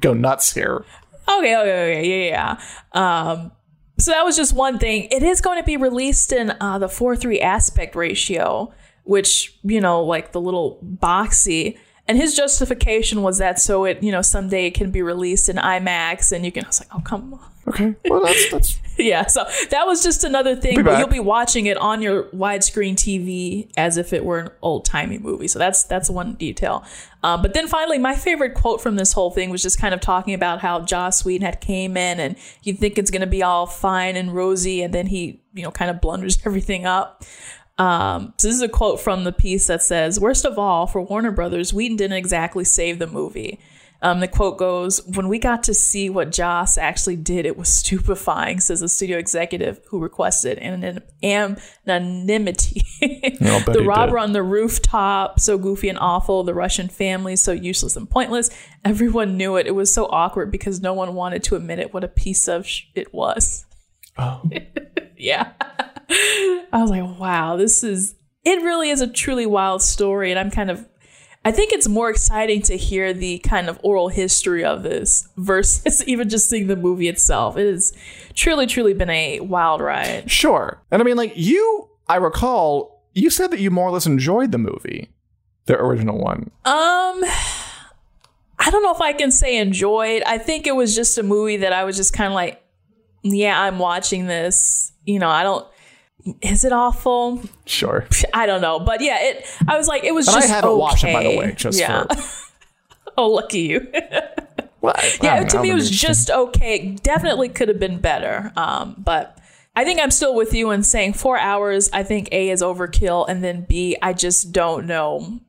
[0.00, 0.84] go nuts here.
[1.28, 2.56] Okay, okay, okay, yeah, yeah.
[2.94, 3.30] yeah.
[3.30, 3.52] Um,
[3.98, 5.08] so that was just one thing.
[5.10, 8.72] It is going to be released in uh, the four three aspect ratio,
[9.04, 11.78] which you know, like the little boxy.
[12.06, 15.56] And his justification was that so it, you know, someday it can be released in
[15.56, 16.64] IMAX, and you can.
[16.64, 17.53] I was like, oh come on.
[17.66, 17.94] Okay.
[18.08, 20.76] Well, that's that's yeah, so that was just another thing.
[20.76, 24.50] Be But you'll be watching it on your widescreen TV as if it were an
[24.62, 25.48] old timey movie.
[25.48, 26.84] So that's that's one detail.
[27.22, 30.00] Um, but then finally, my favorite quote from this whole thing was just kind of
[30.00, 33.42] talking about how Joss Whedon had came in and you think it's going to be
[33.42, 37.24] all fine and rosy, and then he you know kind of blunders everything up.
[37.78, 41.00] Um, so this is a quote from the piece that says, "Worst of all, for
[41.00, 43.58] Warner Brothers, Whedon didn't exactly save the movie."
[44.04, 47.68] Um, the quote goes, "When we got to see what Joss actually did, it was
[47.70, 52.82] stupefying," says the studio executive who requested an anonymity.
[53.42, 54.22] I'll the robber did.
[54.22, 56.44] on the rooftop, so goofy and awful.
[56.44, 58.50] The Russian family, so useless and pointless.
[58.84, 59.66] Everyone knew it.
[59.66, 61.94] It was so awkward because no one wanted to admit it.
[61.94, 63.64] What a piece of sh- it was.
[64.18, 64.42] Oh.
[65.16, 65.52] yeah.
[66.10, 68.14] I was like, wow, this is,
[68.44, 70.30] it really is a truly wild story.
[70.30, 70.86] And I'm kind of,
[71.44, 76.02] I think it's more exciting to hear the kind of oral history of this versus
[76.06, 77.56] even just seeing the movie itself.
[77.58, 77.92] It has
[78.34, 80.30] truly, truly been a wild ride.
[80.30, 80.82] Sure.
[80.90, 84.52] And I mean, like, you, I recall, you said that you more or less enjoyed
[84.52, 85.10] the movie,
[85.66, 86.50] the original one.
[86.64, 87.22] Um,
[88.58, 90.22] I don't know if I can say enjoyed.
[90.24, 92.62] I think it was just a movie that I was just kind of like,
[93.22, 94.92] yeah, I'm watching this.
[95.04, 95.66] You know, I don't.
[96.40, 97.42] Is it awful?
[97.66, 98.06] Sure.
[98.34, 99.46] I don't know, but yeah, it.
[99.68, 100.52] I was like, it was And I just.
[100.52, 102.04] haven't watched it, by the way, just yeah.
[103.18, 103.86] oh, lucky you.
[104.80, 106.90] Well, I- I yeah, to know, me, it was just okay.
[107.02, 108.52] Definitely could have been better.
[108.54, 109.38] Um, but
[109.74, 111.88] I think I'm still with you in saying four hours.
[111.94, 115.40] I think A is overkill, and then B, I just don't know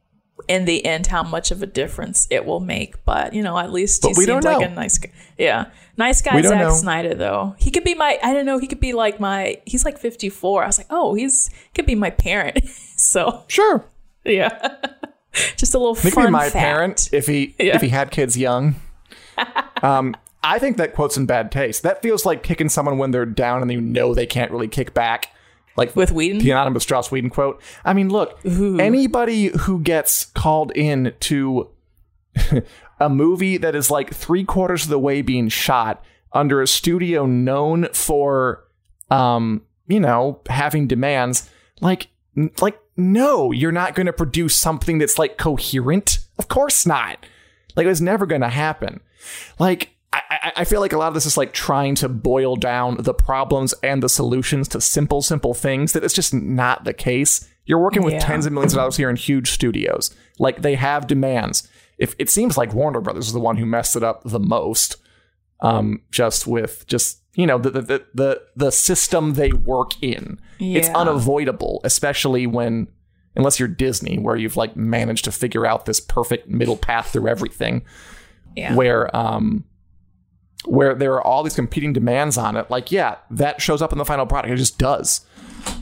[0.47, 3.03] in the end how much of a difference it will make.
[3.05, 4.65] But you know, at least he don't like know.
[4.67, 5.11] a nice guy.
[5.37, 5.65] Yeah,
[5.97, 6.71] nice guy Zack know.
[6.73, 7.55] Snyder though.
[7.57, 8.19] He could be my.
[8.21, 8.57] I don't know.
[8.57, 9.61] He could be like my.
[9.65, 10.63] He's like 54.
[10.63, 12.67] I was like, oh, he's could be my parent.
[12.97, 13.85] so Sure.
[14.23, 14.75] yeah,
[15.57, 16.53] just a little He could fun be my fact.
[16.55, 17.75] parent if he Yeah.
[17.75, 18.75] if he had kids young.
[19.81, 21.83] um, I think that quote's in bad taste.
[21.83, 24.93] That feels like kicking someone when they're down and you know they can't really kick
[24.93, 25.31] back.
[25.77, 26.39] Like with Whedon.
[26.39, 27.61] the anonymous Strauss Whedon quote.
[27.83, 31.69] I mean, look, anybody who gets called in to
[32.99, 37.25] a movie that is like three quarters of the way being shot under a studio
[37.25, 38.63] known for,
[39.09, 41.49] um, you know, having demands,
[41.81, 42.07] like,
[42.61, 46.19] like, no, you're not going to produce something that's like coherent.
[46.37, 47.25] Of course not.
[47.75, 49.01] Like, it was never going to happen.
[49.59, 49.94] Like,
[50.29, 53.13] I, I, feel like a lot of this is like trying to boil down the
[53.13, 57.47] problems and the solutions to simple, simple things that it's just not the case.
[57.65, 58.19] You're working with Yeah.
[58.19, 60.13] tens of millions of dollars here in huge studios.
[60.39, 61.67] Like they have demands.
[61.97, 64.97] If it seems like Warner Brothers is the one who messed it up the most,
[65.61, 70.39] um, just with just you know the the the the, the system they work in.
[70.59, 72.87] It's unavoidable, especially when
[73.35, 77.27] unless you're Disney, where you've like managed to figure out this perfect middle path through
[77.27, 77.83] everything
[78.55, 78.75] yeah.
[78.75, 79.63] where um
[80.67, 83.97] where there are all these competing demands on it like yeah that shows up in
[83.97, 85.25] the final product it just does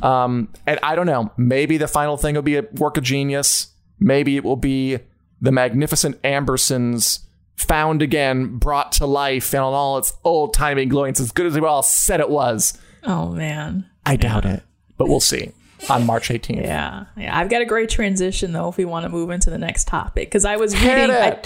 [0.02, 3.68] um and i don't know maybe the final thing will be a work of genius
[4.00, 5.00] maybe it will be
[5.42, 7.20] the magnificent ambersons
[7.56, 11.46] found again brought to life and on all its old timey glory it's as good
[11.46, 13.86] as we all said it was oh man.
[14.06, 14.64] i doubt it
[14.98, 15.52] but we'll see
[15.90, 17.38] on march 18th Yeah, yeah.
[17.38, 20.30] I've got a great transition though if we want to move into the next topic
[20.30, 21.12] because I was Hit reading.
[21.12, 21.42] I.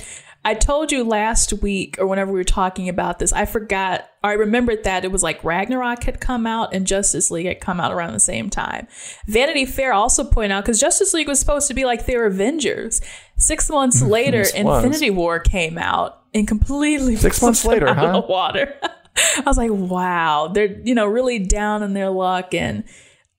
[0.47, 4.10] I told you last week or whenever we were talking about this, I forgot.
[4.23, 7.81] I remembered that it was like Ragnarok had come out and Justice League had come
[7.81, 8.88] out around the same time.
[9.25, 13.01] Vanity Fair also pointed out because Justice League was supposed to be like their Avengers.
[13.36, 14.10] Six months mm-hmm.
[14.10, 18.21] later, Infinity War came out and completely Six months later, out of huh?
[18.21, 18.73] the water.
[18.83, 22.86] I was like, wow, they're you know really down in their luck and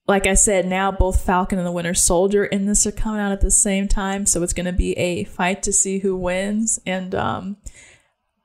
[0.08, 3.30] like I said, now both Falcon and the Winter Soldier in this are coming out
[3.30, 6.80] at the same time, so it's going to be a fight to see who wins.
[6.86, 7.58] And um,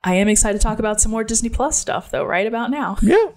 [0.03, 2.97] I am excited to talk about some more Disney Plus stuff, though, right about now.
[3.01, 3.29] Yeah.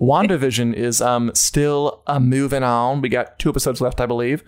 [0.00, 3.00] WandaVision is um still uh, moving on.
[3.00, 4.44] We got two episodes left, I believe.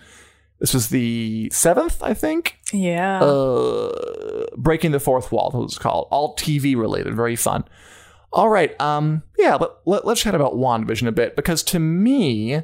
[0.59, 2.57] This was the seventh, I think.
[2.71, 6.07] Yeah, Uh, Breaking the Fourth Wall, that was called.
[6.09, 7.65] All TV related, very fun.
[8.31, 12.61] All right, um, yeah, let, let, let's chat about WandaVision a bit because to me,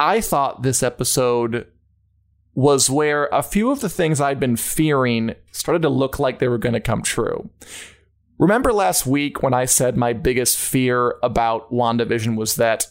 [0.00, 1.66] I thought this episode
[2.54, 6.48] was where a few of the things I'd been fearing started to look like they
[6.48, 7.50] were going to come true.
[8.38, 12.86] Remember last week when I said my biggest fear about WandaVision was that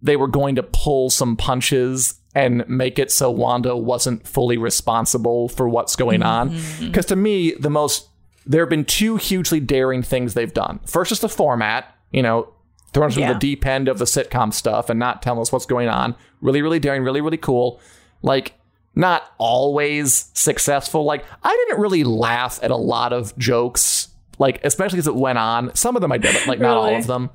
[0.00, 5.48] they were going to pull some punches and make it so Wanda wasn't fully responsible
[5.48, 6.50] for what's going on?
[6.50, 6.86] Mm-hmm.
[6.86, 8.08] Because to me, the most
[8.46, 10.78] there have been two hugely daring things they've done.
[10.86, 12.52] First is the format, you know,
[12.92, 15.66] throwing us into the deep end of the sitcom stuff and not telling us what's
[15.66, 16.14] going on.
[16.40, 17.80] Really, really daring, really, really cool.
[18.22, 18.54] Like,
[18.94, 21.04] not always successful.
[21.04, 25.38] Like, I didn't really laugh at a lot of jokes, like, especially as it went
[25.38, 25.74] on.
[25.74, 27.30] Some of them I did, like, not all of them.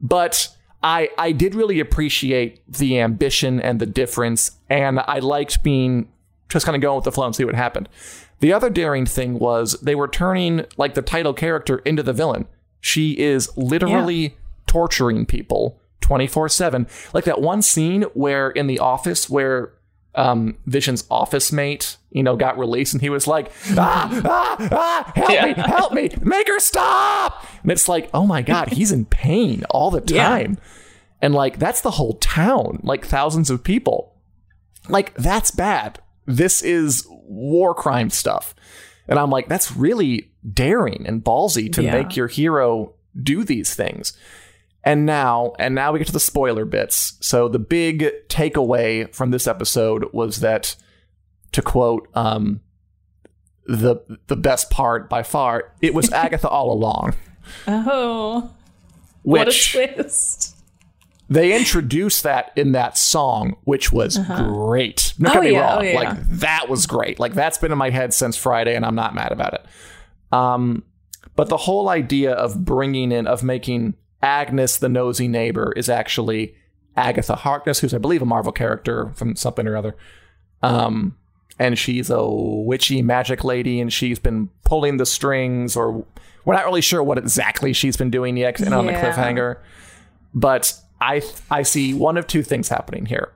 [0.00, 0.48] But
[0.82, 6.08] I I did really appreciate the ambition and the difference, and I liked being
[6.48, 7.88] just kind of going with the flow and see what happened.
[8.40, 12.46] The other daring thing was they were turning like the title character into the villain.
[12.80, 16.86] She is literally torturing people 24/7.
[17.14, 19.72] Like that one scene where in the office where
[20.14, 25.12] um, Vision's office mate, you know, got released and he was like, ah, ah, ah,
[25.14, 27.46] help me, help me, make her stop.
[27.62, 30.28] And it's like, oh my God, he's in pain all the Yeah.
[30.28, 30.58] time.
[31.22, 34.14] And like, that's the whole town, like thousands of people.
[34.88, 36.00] Like, that's bad.
[36.26, 38.54] This is war crime stuff.
[39.08, 41.92] And I'm like, that's really daring and ballsy to Yeah.
[41.92, 44.12] make your hero do these things.
[44.84, 47.16] And now, and now we get to the spoiler bits.
[47.20, 50.74] So the big takeaway from this episode was that,
[51.52, 52.60] to quote, um,
[53.64, 57.14] the the best part by far, it was Agatha all along.
[57.68, 58.50] oh,
[59.22, 60.56] what a twist!
[61.30, 65.14] they introduced that in that song, which was great.
[65.18, 65.94] Don't Oh, get me yeah, wrong, oh, yeah.
[65.94, 67.20] like that was great.
[67.20, 69.64] Like that's been in my head since Friday, and I'm not mad about it.
[70.32, 70.82] Um,
[71.36, 76.54] but the whole idea of bringing in of making Agnes the nosy neighbor is actually
[76.96, 79.96] Agatha Harkness, who's I believe a Marvel character from something or other.
[80.62, 81.16] Um,
[81.58, 86.04] and she's a witchy magic lady, and she's been pulling the strings, or
[86.44, 89.56] we're not really sure what exactly she's been doing yet, 'cause it's on the cliffhanger.
[90.34, 93.32] But I I see one of two things happening here.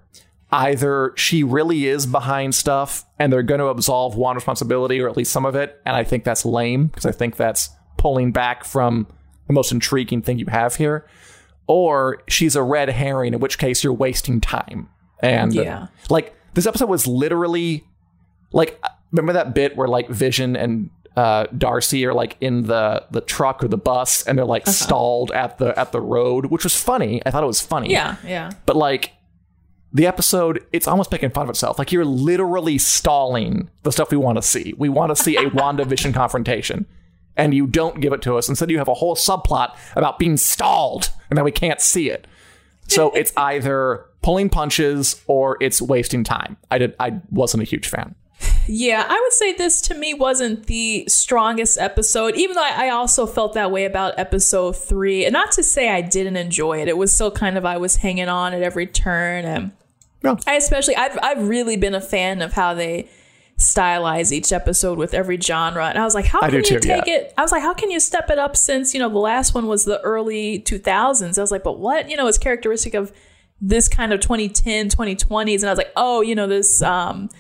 [0.52, 5.16] Either she really is behind stuff and they're going to absolve one responsibility or at
[5.16, 8.64] least some of it, and I think that's lame because I think that's pulling back
[8.64, 9.08] from
[9.46, 11.06] the most intriguing thing you have here.
[11.66, 14.88] Or she's a red herring, in which case you're wasting time.
[15.20, 15.88] And Yeah.
[16.10, 17.84] like this episode was literally
[18.52, 18.80] like
[19.12, 23.64] remember that bit where like Vision and uh, Darcy are like in the the truck
[23.64, 24.72] or the bus and they're like Uh-huh.
[24.72, 27.22] stalled at the at the road, which was funny.
[27.26, 27.90] I thought it was funny.
[27.90, 28.52] Yeah, yeah.
[28.66, 29.12] But like
[29.92, 31.78] the episode, it's almost making fun of itself.
[31.78, 34.74] Like you're literally stalling the stuff we want to see.
[34.76, 36.86] We want to see a WandaVision confrontation.
[37.36, 38.48] And you don't give it to us.
[38.48, 42.26] Instead, you have a whole subplot about being stalled and that we can't see it.
[42.88, 46.56] So it's either pulling punches or it's wasting time.
[46.70, 48.14] I did I wasn't a huge fan.
[48.66, 52.88] Yeah, I would say this to me wasn't the strongest episode, even though I I
[52.90, 55.24] also felt that way about episode three.
[55.24, 57.96] And not to say I didn't enjoy it, it was still kind of I was
[57.96, 59.44] hanging on at every turn.
[59.44, 59.72] And.
[60.46, 63.08] I especially, I've, I've really been a fan of how they
[63.58, 65.86] stylize each episode with every genre.
[65.88, 67.14] And I was like, how can you too, take yeah.
[67.14, 67.34] it?
[67.38, 69.66] I was like, how can you step it up since, you know, the last one
[69.66, 71.38] was the early 2000s?
[71.38, 73.12] I was like, but what, you know, is characteristic of
[73.60, 75.54] this kind of 2010, 2020s?
[75.60, 77.30] And I was like, oh, you know, this, um,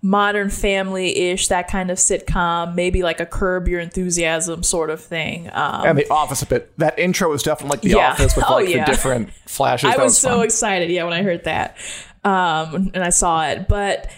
[0.00, 5.50] modern family-ish that kind of sitcom maybe like a curb your enthusiasm sort of thing
[5.54, 6.70] um And the office a bit.
[6.78, 8.12] That intro was definitely like the Yeah.
[8.12, 8.84] office with Oh, like yeah.
[8.84, 9.90] the different flashes.
[9.90, 11.76] I That was, so excited, yeah, when I heard that,
[12.24, 13.66] um, and I saw it.
[13.66, 14.08] But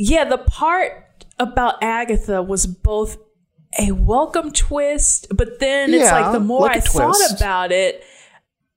[0.00, 3.18] yeah, the part about Agatha was both
[3.78, 8.02] a welcome twist, but then it's Yeah, like the more like I thought about it,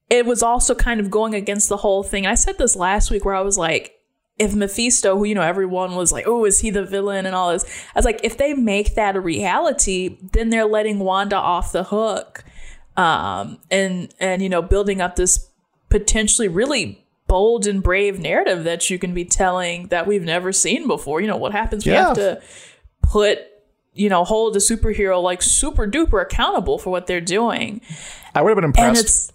[0.10, 2.28] it was also kind of going against the whole thing.
[2.28, 3.92] I said this last week where I was like.
[4.40, 7.52] If Mephisto, who you know everyone was like, oh, is he the villain and all
[7.52, 7.66] this?
[7.94, 11.84] I was like, if they make that a reality, then they're letting Wanda off the
[11.84, 12.44] hook
[12.98, 15.50] um, and and you know building up this
[15.90, 17.03] potentially really
[17.34, 21.20] bold and brave narrative that you can be telling that we've never seen before.
[21.20, 21.84] You know what happens?
[21.84, 22.40] We have to
[23.02, 23.40] put
[23.94, 27.82] you know hold a superhero like super duper accountable for what they're doing,
[28.36, 29.04] I would have been and impressed.
[29.04, 29.32] it's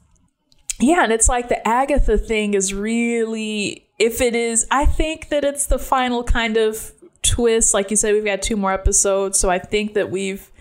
[0.79, 4.65] yeah, and it's like the Agatha thing is really if it is.
[4.71, 7.75] I think that it's the final kind of twist.
[7.75, 10.53] Like you said, we've got two more episodes, so I think that we've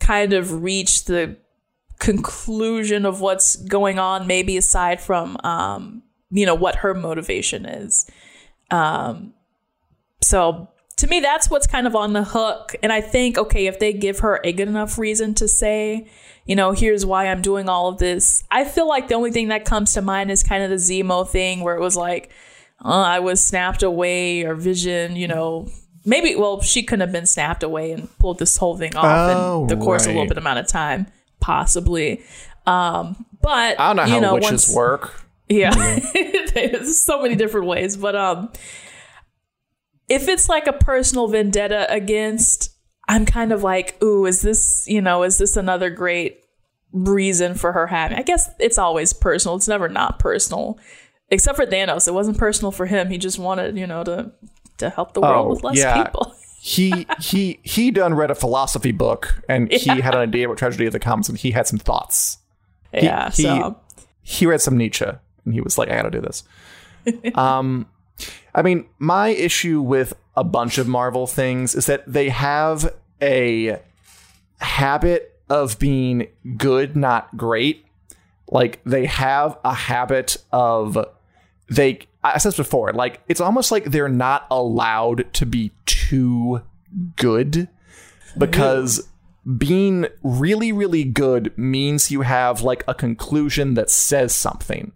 [0.00, 1.36] kind of reached the
[2.00, 8.10] conclusion of what's going on maybe aside from um you know what her motivation is.
[8.70, 9.34] Um
[10.20, 12.74] so to me that's what's kind of on the hook.
[12.82, 16.06] And i think okay if they give her a good enough reason to say
[16.46, 19.48] you know here's why i'm doing all of this i feel like the only thing
[19.48, 22.30] that comes to mind is kind of the zemo thing where it was like
[22.84, 25.68] uh, i was snapped away or vision you know
[26.04, 29.04] maybe well she couldn't have been snapped away and pulled this whole thing off
[29.36, 31.06] Oh, in the course of a little bit amount of time
[31.40, 32.22] possibly.
[32.66, 35.21] Um but I don't know how you know, witches once- work.
[35.48, 35.70] Yeah.
[36.54, 37.96] There's so many different ways.
[37.96, 38.52] But um
[40.08, 42.70] if it's like a personal vendetta against,
[43.08, 46.40] I'm kind of like, ooh, is this, you know, is this another great
[46.92, 49.56] reason for her having I guess it's always personal.
[49.56, 50.78] It's never not personal.
[51.30, 52.06] Except for Thanos.
[52.06, 53.08] It wasn't personal for him.
[53.08, 54.32] He just wanted, you know, to
[54.78, 56.02] to help the world Oh, with less yeah.
[56.04, 56.34] people.
[56.60, 60.86] he he he done read a philosophy book and he had an idea about tragedy
[60.86, 62.38] of the commons and he had some thoughts.
[62.92, 63.30] yeah.
[63.30, 63.80] he- so
[64.22, 65.06] He read some Nietzsche
[65.44, 66.44] and he was like, I gotta do this.
[67.34, 67.86] um
[68.54, 73.78] I mean, my issue with a bunch of Marvel things is that they have a
[74.60, 77.86] habit of being good, not great.
[78.48, 80.98] Like they have a habit of
[81.68, 86.62] they I said before, like it's almost like they're not allowed to be too
[87.16, 87.68] good
[88.36, 89.08] because
[89.56, 94.92] being really really good means you have like a conclusion that says something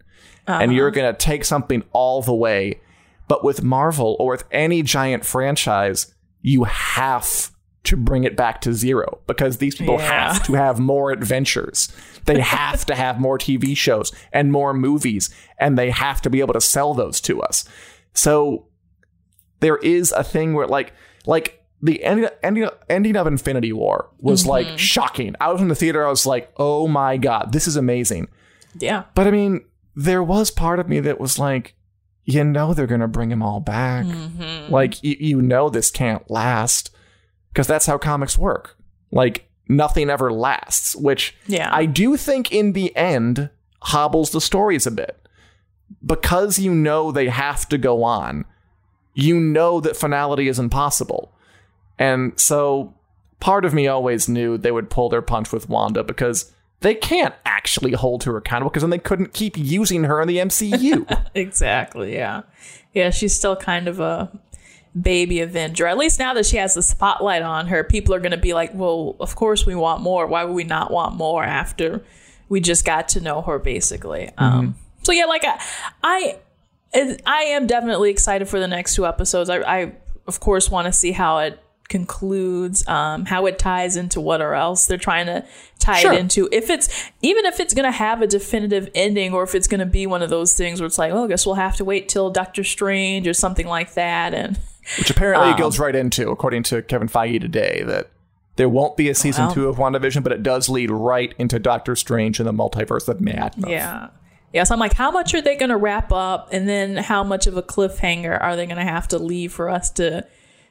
[0.46, 0.94] and you're uh-huh.
[0.94, 2.80] going to take something all the way
[3.28, 7.50] but with Marvel or with any giant franchise you have
[7.85, 10.32] to bring it back to zero because these people Yeah.
[10.32, 11.88] have to have more adventures
[12.24, 16.40] they have to have more TV shows and more movies and they have to be
[16.40, 17.64] able to sell those to us
[18.12, 18.66] so
[19.60, 20.92] there is a thing where like
[21.27, 24.50] like the ending, ending, ending of Infinity War was mm-hmm.
[24.50, 25.37] like shocking.
[25.40, 28.29] I was in the theater, I was like, oh my god, this is amazing.
[28.79, 29.04] yeah.
[29.14, 29.64] But I mean,
[29.97, 31.75] there was part of me that was like,
[32.25, 34.05] you know, they're gonna bring them all back.
[34.05, 34.73] Mm-hmm.
[34.73, 36.94] Like, you, you know, this can't last
[37.53, 38.77] because that's how comics work.
[39.11, 41.71] Like, nothing ever lasts, which Yeah.
[41.73, 45.17] I do think in the end hobbles the stories a bit
[46.05, 48.44] because you know they have to go on.
[49.15, 51.33] You know that finality is impossible.
[51.99, 52.94] And so
[53.40, 57.35] part of me always knew they would pull their punch with Wanda because they can't
[57.44, 61.27] actually hold her accountable because then they couldn't keep using her in the MCU.
[61.35, 62.14] exactly.
[62.14, 62.42] Yeah.
[62.92, 63.10] Yeah.
[63.10, 64.31] She's still kind of a
[65.00, 65.87] baby Avenger.
[65.87, 68.54] At least now that she has the spotlight on her, people are going to be
[68.54, 70.27] like, well, of course we want more.
[70.27, 72.04] Why would we not want more after
[72.48, 74.31] we just got to know her, basically?
[74.38, 74.44] Mm-hmm.
[74.44, 75.60] Um, so, yeah, like I,
[76.94, 79.50] I, I am definitely excited for the next two episodes.
[79.50, 79.92] I, I
[80.27, 84.54] of course, want to see how it concludes, um, how it ties into what or
[84.54, 85.44] else they're trying to
[85.78, 86.12] tie Sure.
[86.12, 86.48] it into.
[86.52, 86.88] If it's
[87.22, 90.30] even if it's gonna have a definitive ending, or if it's gonna be one of
[90.30, 93.26] those things where it's like, oh, I guess we'll have to wait till Doctor Strange
[93.28, 94.58] or something like that, and
[94.98, 98.08] Which apparently Um, it goes right into, according to Kevin Feige today, that
[98.54, 99.52] there won't be a season Wow.
[99.52, 103.20] two of WandaVision, but it does lead right into Doctor Strange and the multiverse of
[103.20, 103.68] madness.
[103.70, 104.08] yeah.
[104.52, 107.22] Yeah, so I'm like, how much are they going to wrap up, and then how
[107.24, 110.24] much of a cliffhanger are they going to have to leave for us to,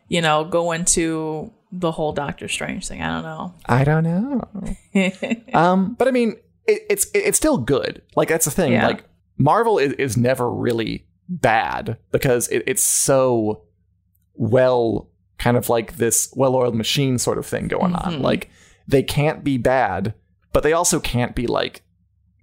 [0.08, 3.02] you know, go into the whole Doctor Strange thing?
[3.02, 3.54] I don't know.
[3.66, 5.54] I don't know.
[5.54, 6.38] um, but I mean,
[6.68, 8.02] it, it's it's still good.
[8.16, 8.74] Like that's the thing.
[8.74, 8.88] Yeah.
[8.88, 9.06] Like
[9.38, 13.64] Marvel is, is never really bad because it, it's so
[14.36, 18.22] well kind of like this well-oiled machine sort of thing going on.
[18.22, 18.50] Like
[18.88, 20.14] they can't be bad,
[20.54, 21.84] but they also can't be like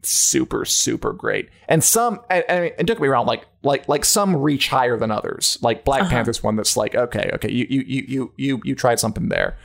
[0.02, 1.48] super super great.
[1.68, 4.98] And some and, and, and don't get me wrong, like like like some reach higher
[4.98, 5.58] than others.
[5.62, 8.98] Like Black Panther's one that's like okay okay you you you you you you tried
[9.00, 9.56] something there,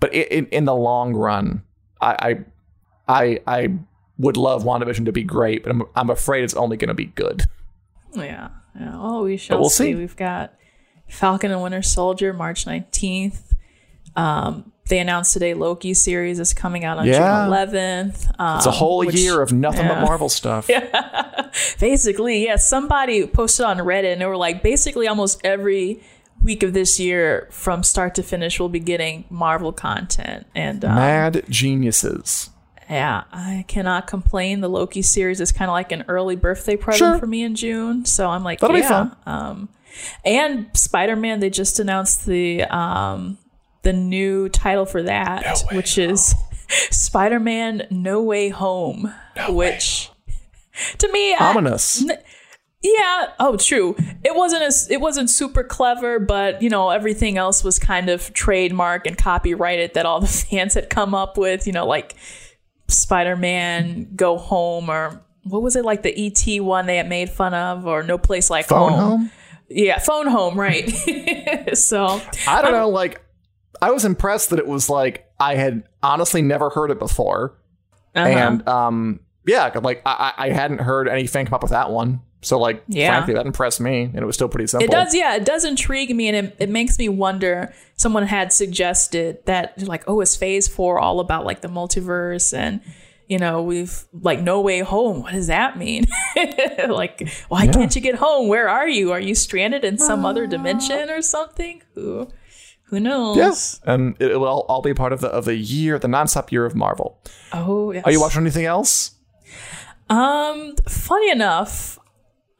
[0.00, 1.62] but in in the long run,
[2.00, 2.44] I I
[3.06, 3.74] I, I
[4.18, 7.06] would love WandaVision to be great, but I'm I'm afraid it's only going to be
[7.06, 7.44] good.
[8.14, 8.48] Yeah.
[8.78, 8.92] Yeah.
[8.94, 9.92] Oh, we shall we'll see.
[9.92, 9.94] see.
[9.94, 10.54] We've got
[11.08, 13.54] Falcon and Winter Soldier March 19th.
[14.16, 17.14] Um, they announced today Loki series is coming out on Yeah.
[17.18, 18.30] June 11th.
[18.38, 20.00] Um, It's a whole which- year of nothing but.
[20.02, 20.68] Marvel stuff.
[21.80, 26.02] basically, yeah, somebody posted on Reddit and they were like, basically almost every
[26.42, 30.46] week of this year from start to finish we'll be getting Marvel content.
[30.54, 32.50] And um, Mad geniuses.
[32.90, 34.60] yeah, I cannot complain.
[34.60, 37.18] The Loki series is kind of like an early birthday present Sure.
[37.18, 38.04] for me in June.
[38.04, 39.10] So I'm like, That'll yeah.
[39.24, 39.70] Um,
[40.24, 43.38] and Spider Man, they just announced the um,
[43.84, 46.34] the new title for that, No Way which is
[46.68, 49.14] Spider Man No Way Home,
[49.48, 50.10] which
[50.98, 52.04] to me, I, Ominous.
[52.82, 53.26] yeah.
[53.38, 53.94] Oh, true.
[54.24, 58.32] It wasn't as it wasn't super clever, but you know everything else was kind of
[58.32, 61.66] trademark and copyrighted that all the fans had come up with.
[61.66, 62.14] You know, like
[62.88, 67.28] Spider Man Go Home or what was it like the ET one they had made
[67.30, 69.30] fun of or No Place Like Phone home?
[69.68, 70.58] Yeah, Phone Home.
[70.58, 70.88] Right.
[71.76, 72.88] so I don't know.
[72.88, 73.22] Like,
[73.82, 77.56] I was impressed that it was like I had honestly never heard it before,
[78.14, 78.28] uh-huh.
[78.28, 81.90] and um, yeah, like I, I I hadn't heard any fan come up with that
[81.90, 82.20] one.
[82.44, 83.10] So like, Yeah.
[83.10, 84.84] frankly, that impressed me, and it was still pretty simple.
[84.84, 85.34] It does, yeah.
[85.34, 87.72] It does intrigue me, and it, it makes me wonder.
[87.96, 92.80] Someone had suggested that, like, oh, is Phase Four all about like the multiverse, and
[93.28, 95.22] you know, we've like No Way Home.
[95.22, 96.04] What does that mean?
[96.88, 98.48] like, why can't you get home?
[98.48, 99.12] Where are you?
[99.12, 101.82] Are you stranded in some other dimension or something?
[101.94, 102.28] Who,
[102.94, 103.36] who knows?
[103.36, 106.08] Yes, and it, it will all, all be part of the of the year, the
[106.08, 107.18] nonstop year of Marvel.
[107.52, 108.04] Oh, yes.
[108.04, 109.12] Are you watching anything else?
[110.08, 111.98] Um, funny enough,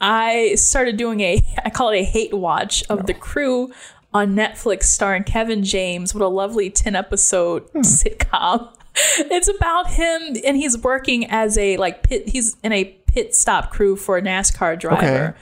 [0.01, 3.72] I started doing a I call it a hate watch of the crew
[4.12, 6.14] on Netflix starring Kevin James.
[6.14, 8.70] What a lovely 10 episode sitcom.
[9.18, 13.72] It's about him and he's working as a like pit he's in a pit stop
[13.72, 15.37] crew for a NASCAR driver.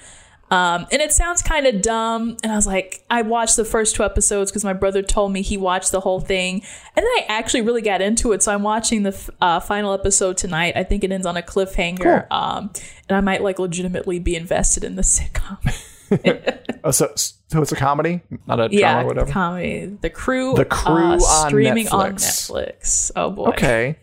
[0.53, 2.37] Um, and it sounds kind of dumb.
[2.43, 5.41] And I was like, I watched the first two episodes because my brother told me
[5.41, 6.57] he watched the whole thing.
[6.95, 8.43] And then I actually really got into it.
[8.43, 10.77] So I'm watching the f- uh, final episode tonight.
[10.77, 12.31] I think it ends on a cliffhanger.
[12.31, 12.71] Um,
[13.09, 15.59] and I might like legitimately be invested in the sitcom.
[16.85, 19.31] Oh, so so it's a comedy, not a drama yeah, or whatever.
[19.31, 19.87] comedy.
[20.01, 20.55] The crew.
[20.55, 22.51] The Crew uh, on streaming on Netflix.
[22.51, 23.11] Netflix.
[23.15, 23.51] Oh boy.
[23.51, 23.99] okay.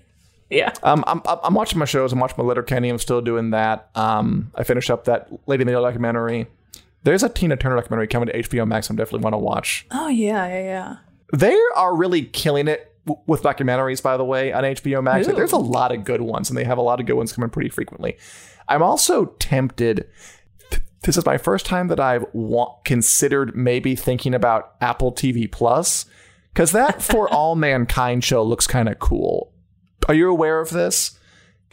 [0.50, 0.74] Yeah.
[0.84, 2.12] Um, I'm I'm watching my shows.
[2.12, 2.90] I'm watching my Letterkenny.
[2.90, 3.90] I'm still doing that.
[3.96, 6.48] Um, I finished up that Lady and the Dale documentary.
[7.04, 8.90] There's a Tina Turner documentary coming to HBO Max.
[8.90, 9.86] I'm definitely want to watch.
[9.92, 10.96] Oh yeah, yeah, yeah.
[11.34, 15.28] They are really killing it w- with documentaries, by the way, on HBO Max.
[15.28, 17.32] Like, there's a lot of good ones, and they have a lot of good ones
[17.32, 18.18] coming pretty frequently.
[18.68, 20.08] I'm also tempted.
[20.72, 25.50] th- This is my first time that I've wa- considered maybe thinking about Apple TV
[25.50, 26.06] Plus
[26.54, 29.52] because that For All Mankind show looks kind of cool.
[30.10, 31.18] Are you aware of this?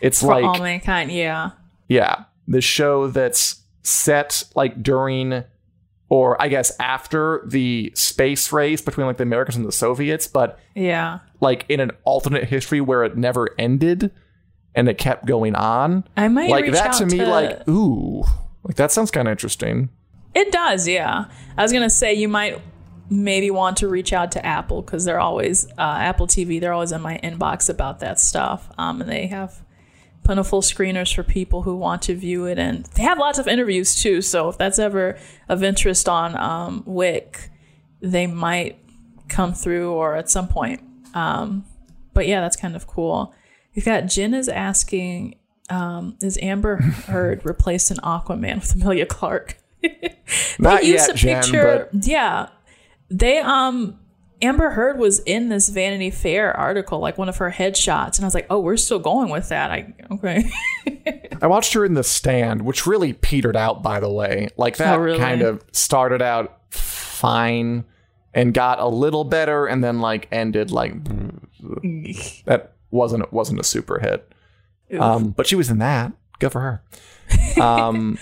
[0.01, 0.43] It's like.
[0.43, 1.51] For like all mankind, yeah.
[1.89, 5.43] yeah, the show that's set like during
[6.09, 10.59] or I guess after the space race between like the Americans and the Soviets, but
[10.75, 11.21] Yeah.
[11.41, 14.13] like in an alternate history where it never ended
[14.75, 16.05] and it kept going on.
[16.17, 18.23] I might like that to me to- like ooh,
[18.63, 19.89] like that sounds kind of interesting.
[20.35, 21.25] It does, yeah.
[21.57, 22.61] I was gonna say you might
[23.09, 26.61] maybe want to reach out to Apple because they're always uh, Apple TV.
[26.61, 29.63] They're always in my inbox about that stuff, um, and they have
[30.25, 33.95] plentiful screeners for people who want to view it, and they have lots of interviews
[33.95, 34.21] too.
[34.23, 37.51] So if that's ever of interest on um, Wick,
[38.01, 38.79] they might
[39.29, 40.83] come through or at some point.
[41.15, 41.65] Um,
[42.13, 43.35] but yeah, that's kind of cool.
[43.75, 45.37] We've got Jen is asking,
[45.71, 46.77] um, is Amber
[47.07, 49.59] Heard replaced in Aquaman with Emilia Clarke?
[50.59, 52.49] Not they used yet, a Jen, but Yeah,
[53.11, 53.99] they um
[54.43, 58.27] Amber Heard was in this Vanity Fair article, like one of her headshots, and I
[58.27, 59.71] was like, oh, we're still going with that.
[59.71, 60.51] I okay.
[61.41, 64.49] I watched her in The Stand, which really petered out, by the way.
[64.57, 65.19] Like that Oh, really?
[65.19, 67.85] kind of started out fine
[68.35, 70.93] and got a little better and then like ended like
[72.45, 74.31] that wasn't wasn't a super hit.
[74.99, 76.13] Um, but she was in that.
[76.39, 76.83] Good for her.
[77.61, 78.19] Um,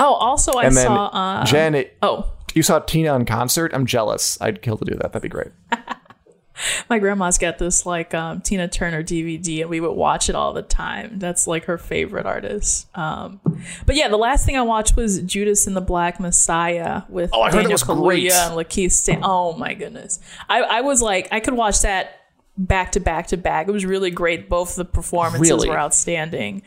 [0.00, 1.06] oh, also I saw.
[1.06, 3.72] Uh, Jen, it, oh, you saw Tina in concert.
[3.74, 4.38] I'm jealous.
[4.40, 5.12] I'd kill to do that.
[5.12, 5.52] That'd be great.
[6.90, 10.52] my grandma's got this like um, Tina Turner DVD, and we would watch it all
[10.52, 11.18] the time.
[11.18, 12.86] That's like her favorite artist.
[12.96, 13.40] Um,
[13.86, 17.40] but yeah, the last thing I watched was Judas and the Black Messiah with Oh,
[17.40, 18.30] I heard it Daniel was great.
[18.30, 19.20] Kaluuya and Lakeith Stan.
[19.22, 22.20] Oh my goodness, I, I was like, I could watch that
[22.58, 23.66] back to back to back.
[23.66, 24.48] It was really great.
[24.48, 25.68] Both the performances Really?
[25.70, 26.62] were outstanding,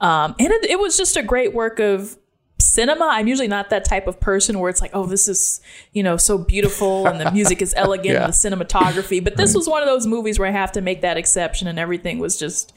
[0.00, 2.16] um, and it, it was just a great work of
[2.58, 3.06] cinema.
[3.10, 5.60] I'm usually not that type of person where it's like, oh, this is,
[5.92, 8.24] you know, so beautiful and the music is elegant Yeah.
[8.24, 9.22] and the cinematography.
[9.22, 11.78] But this was one of those movies where I have to make that exception and
[11.78, 12.72] everything was just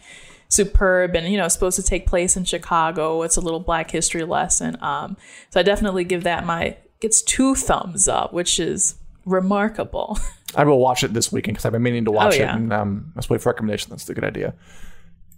[0.50, 3.22] superb and, you know, supposed to take place in Chicago.
[3.24, 4.78] It's a little black history lesson.
[4.82, 5.16] Um,
[5.50, 10.18] so I definitely give that my, it's two thumbs up, which is remarkable.
[10.56, 12.52] I will watch it this weekend because I've been meaning to watch Oh, yeah.
[12.54, 12.56] it.
[12.56, 13.92] And um, let's wait for recommendation.
[13.92, 14.56] That's a good idea.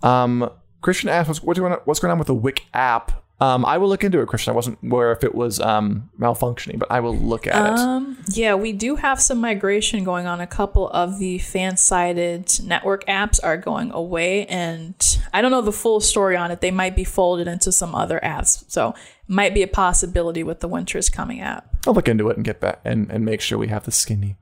[0.02, 0.50] Um,
[0.82, 3.12] Christian asked, what's, what's, going on, what's going on with the Wick app?
[3.42, 4.52] Um, I will look into it, Christian.
[4.52, 7.80] I wasn't aware if it was um, malfunctioning, but I will look at it.
[7.80, 10.40] Um, yeah, we do have some migration going on.
[10.40, 14.94] A couple of the FanSided network apps are going away, and
[15.34, 16.62] I don't know the full story on it.
[16.62, 18.94] They might be folded into some other apps, so
[19.28, 21.68] might be a possibility with the Winter is Coming app.
[21.88, 24.38] I'll look into it and get back and, and make sure we have the skinny.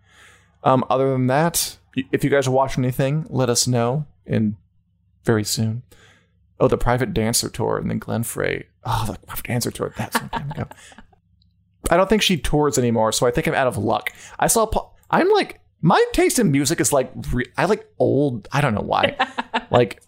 [0.65, 1.77] Um, other than that,
[2.11, 4.57] if you guys are watching anything, let us know in
[5.23, 5.83] very soon.
[6.59, 8.67] Oh, the private dancer tour and then Glenn Frey.
[8.83, 9.93] Oh, the private dancer tour.
[9.97, 10.65] That's some time ago.
[11.89, 14.11] I don't think she tours anymore, so I think I'm out of luck.
[14.39, 14.65] I saw.
[14.65, 18.47] Paul, I'm like my taste in music is like re- I like old.
[18.51, 19.15] I don't know why.
[19.71, 20.01] like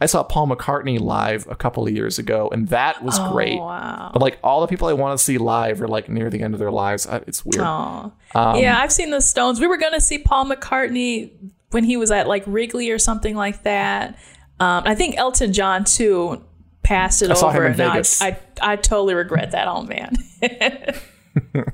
[0.00, 3.58] I saw Paul McCartney live a couple of years ago, and that was great.
[3.60, 4.10] Oh, wow.
[4.12, 6.54] But like all the people I want to see live are like near the end
[6.54, 7.06] of their lives.
[7.06, 7.64] I- It's weird.
[7.64, 9.60] Um, yeah, I've seen the Stones.
[9.60, 11.30] We were going to see Paul McCartney
[11.70, 14.18] when he was at like Wrigley or something like that.
[14.62, 16.44] Um, I think Elton John too
[16.84, 17.66] passed it I over.
[17.66, 19.66] and I- I, I, totally regret that.
[19.66, 20.14] Oh man.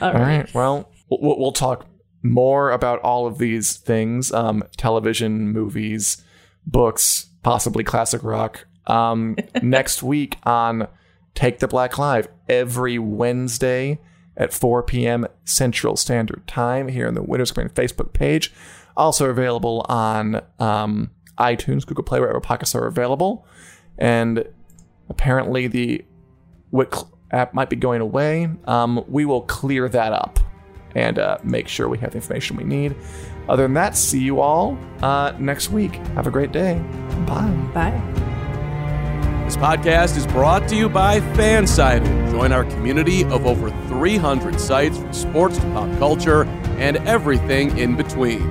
[0.00, 0.52] All right.
[0.54, 1.86] Well, we'll, we'll talk
[2.22, 6.22] more about all of these things um, television, movies,
[6.64, 10.86] books, possibly classic rock um, next week on
[11.34, 13.98] Take the Black Live every Wednesday
[14.36, 15.26] at 4 p.m.
[15.44, 18.52] Central Standard Time here on the Winter is Coming Facebook page.
[18.96, 21.10] Also available on um,
[21.40, 23.46] iTunes, Google Play, wherever podcasts are available.
[23.98, 24.44] And
[25.08, 26.04] apparently the
[26.70, 26.94] Wick
[27.32, 28.48] app might be going away.
[28.64, 30.38] Um, we will clear that up
[30.94, 32.96] and uh, make sure we have the information we need.
[33.48, 35.94] Other than that, see you all uh, next week.
[36.14, 36.78] Have a great day.
[37.26, 37.50] Bye.
[37.74, 38.30] Bye.
[39.44, 42.30] This podcast is brought to you by Fansided.
[42.30, 46.44] Join our community of over 300 sites from sports to pop culture
[46.78, 48.48] and everything in between.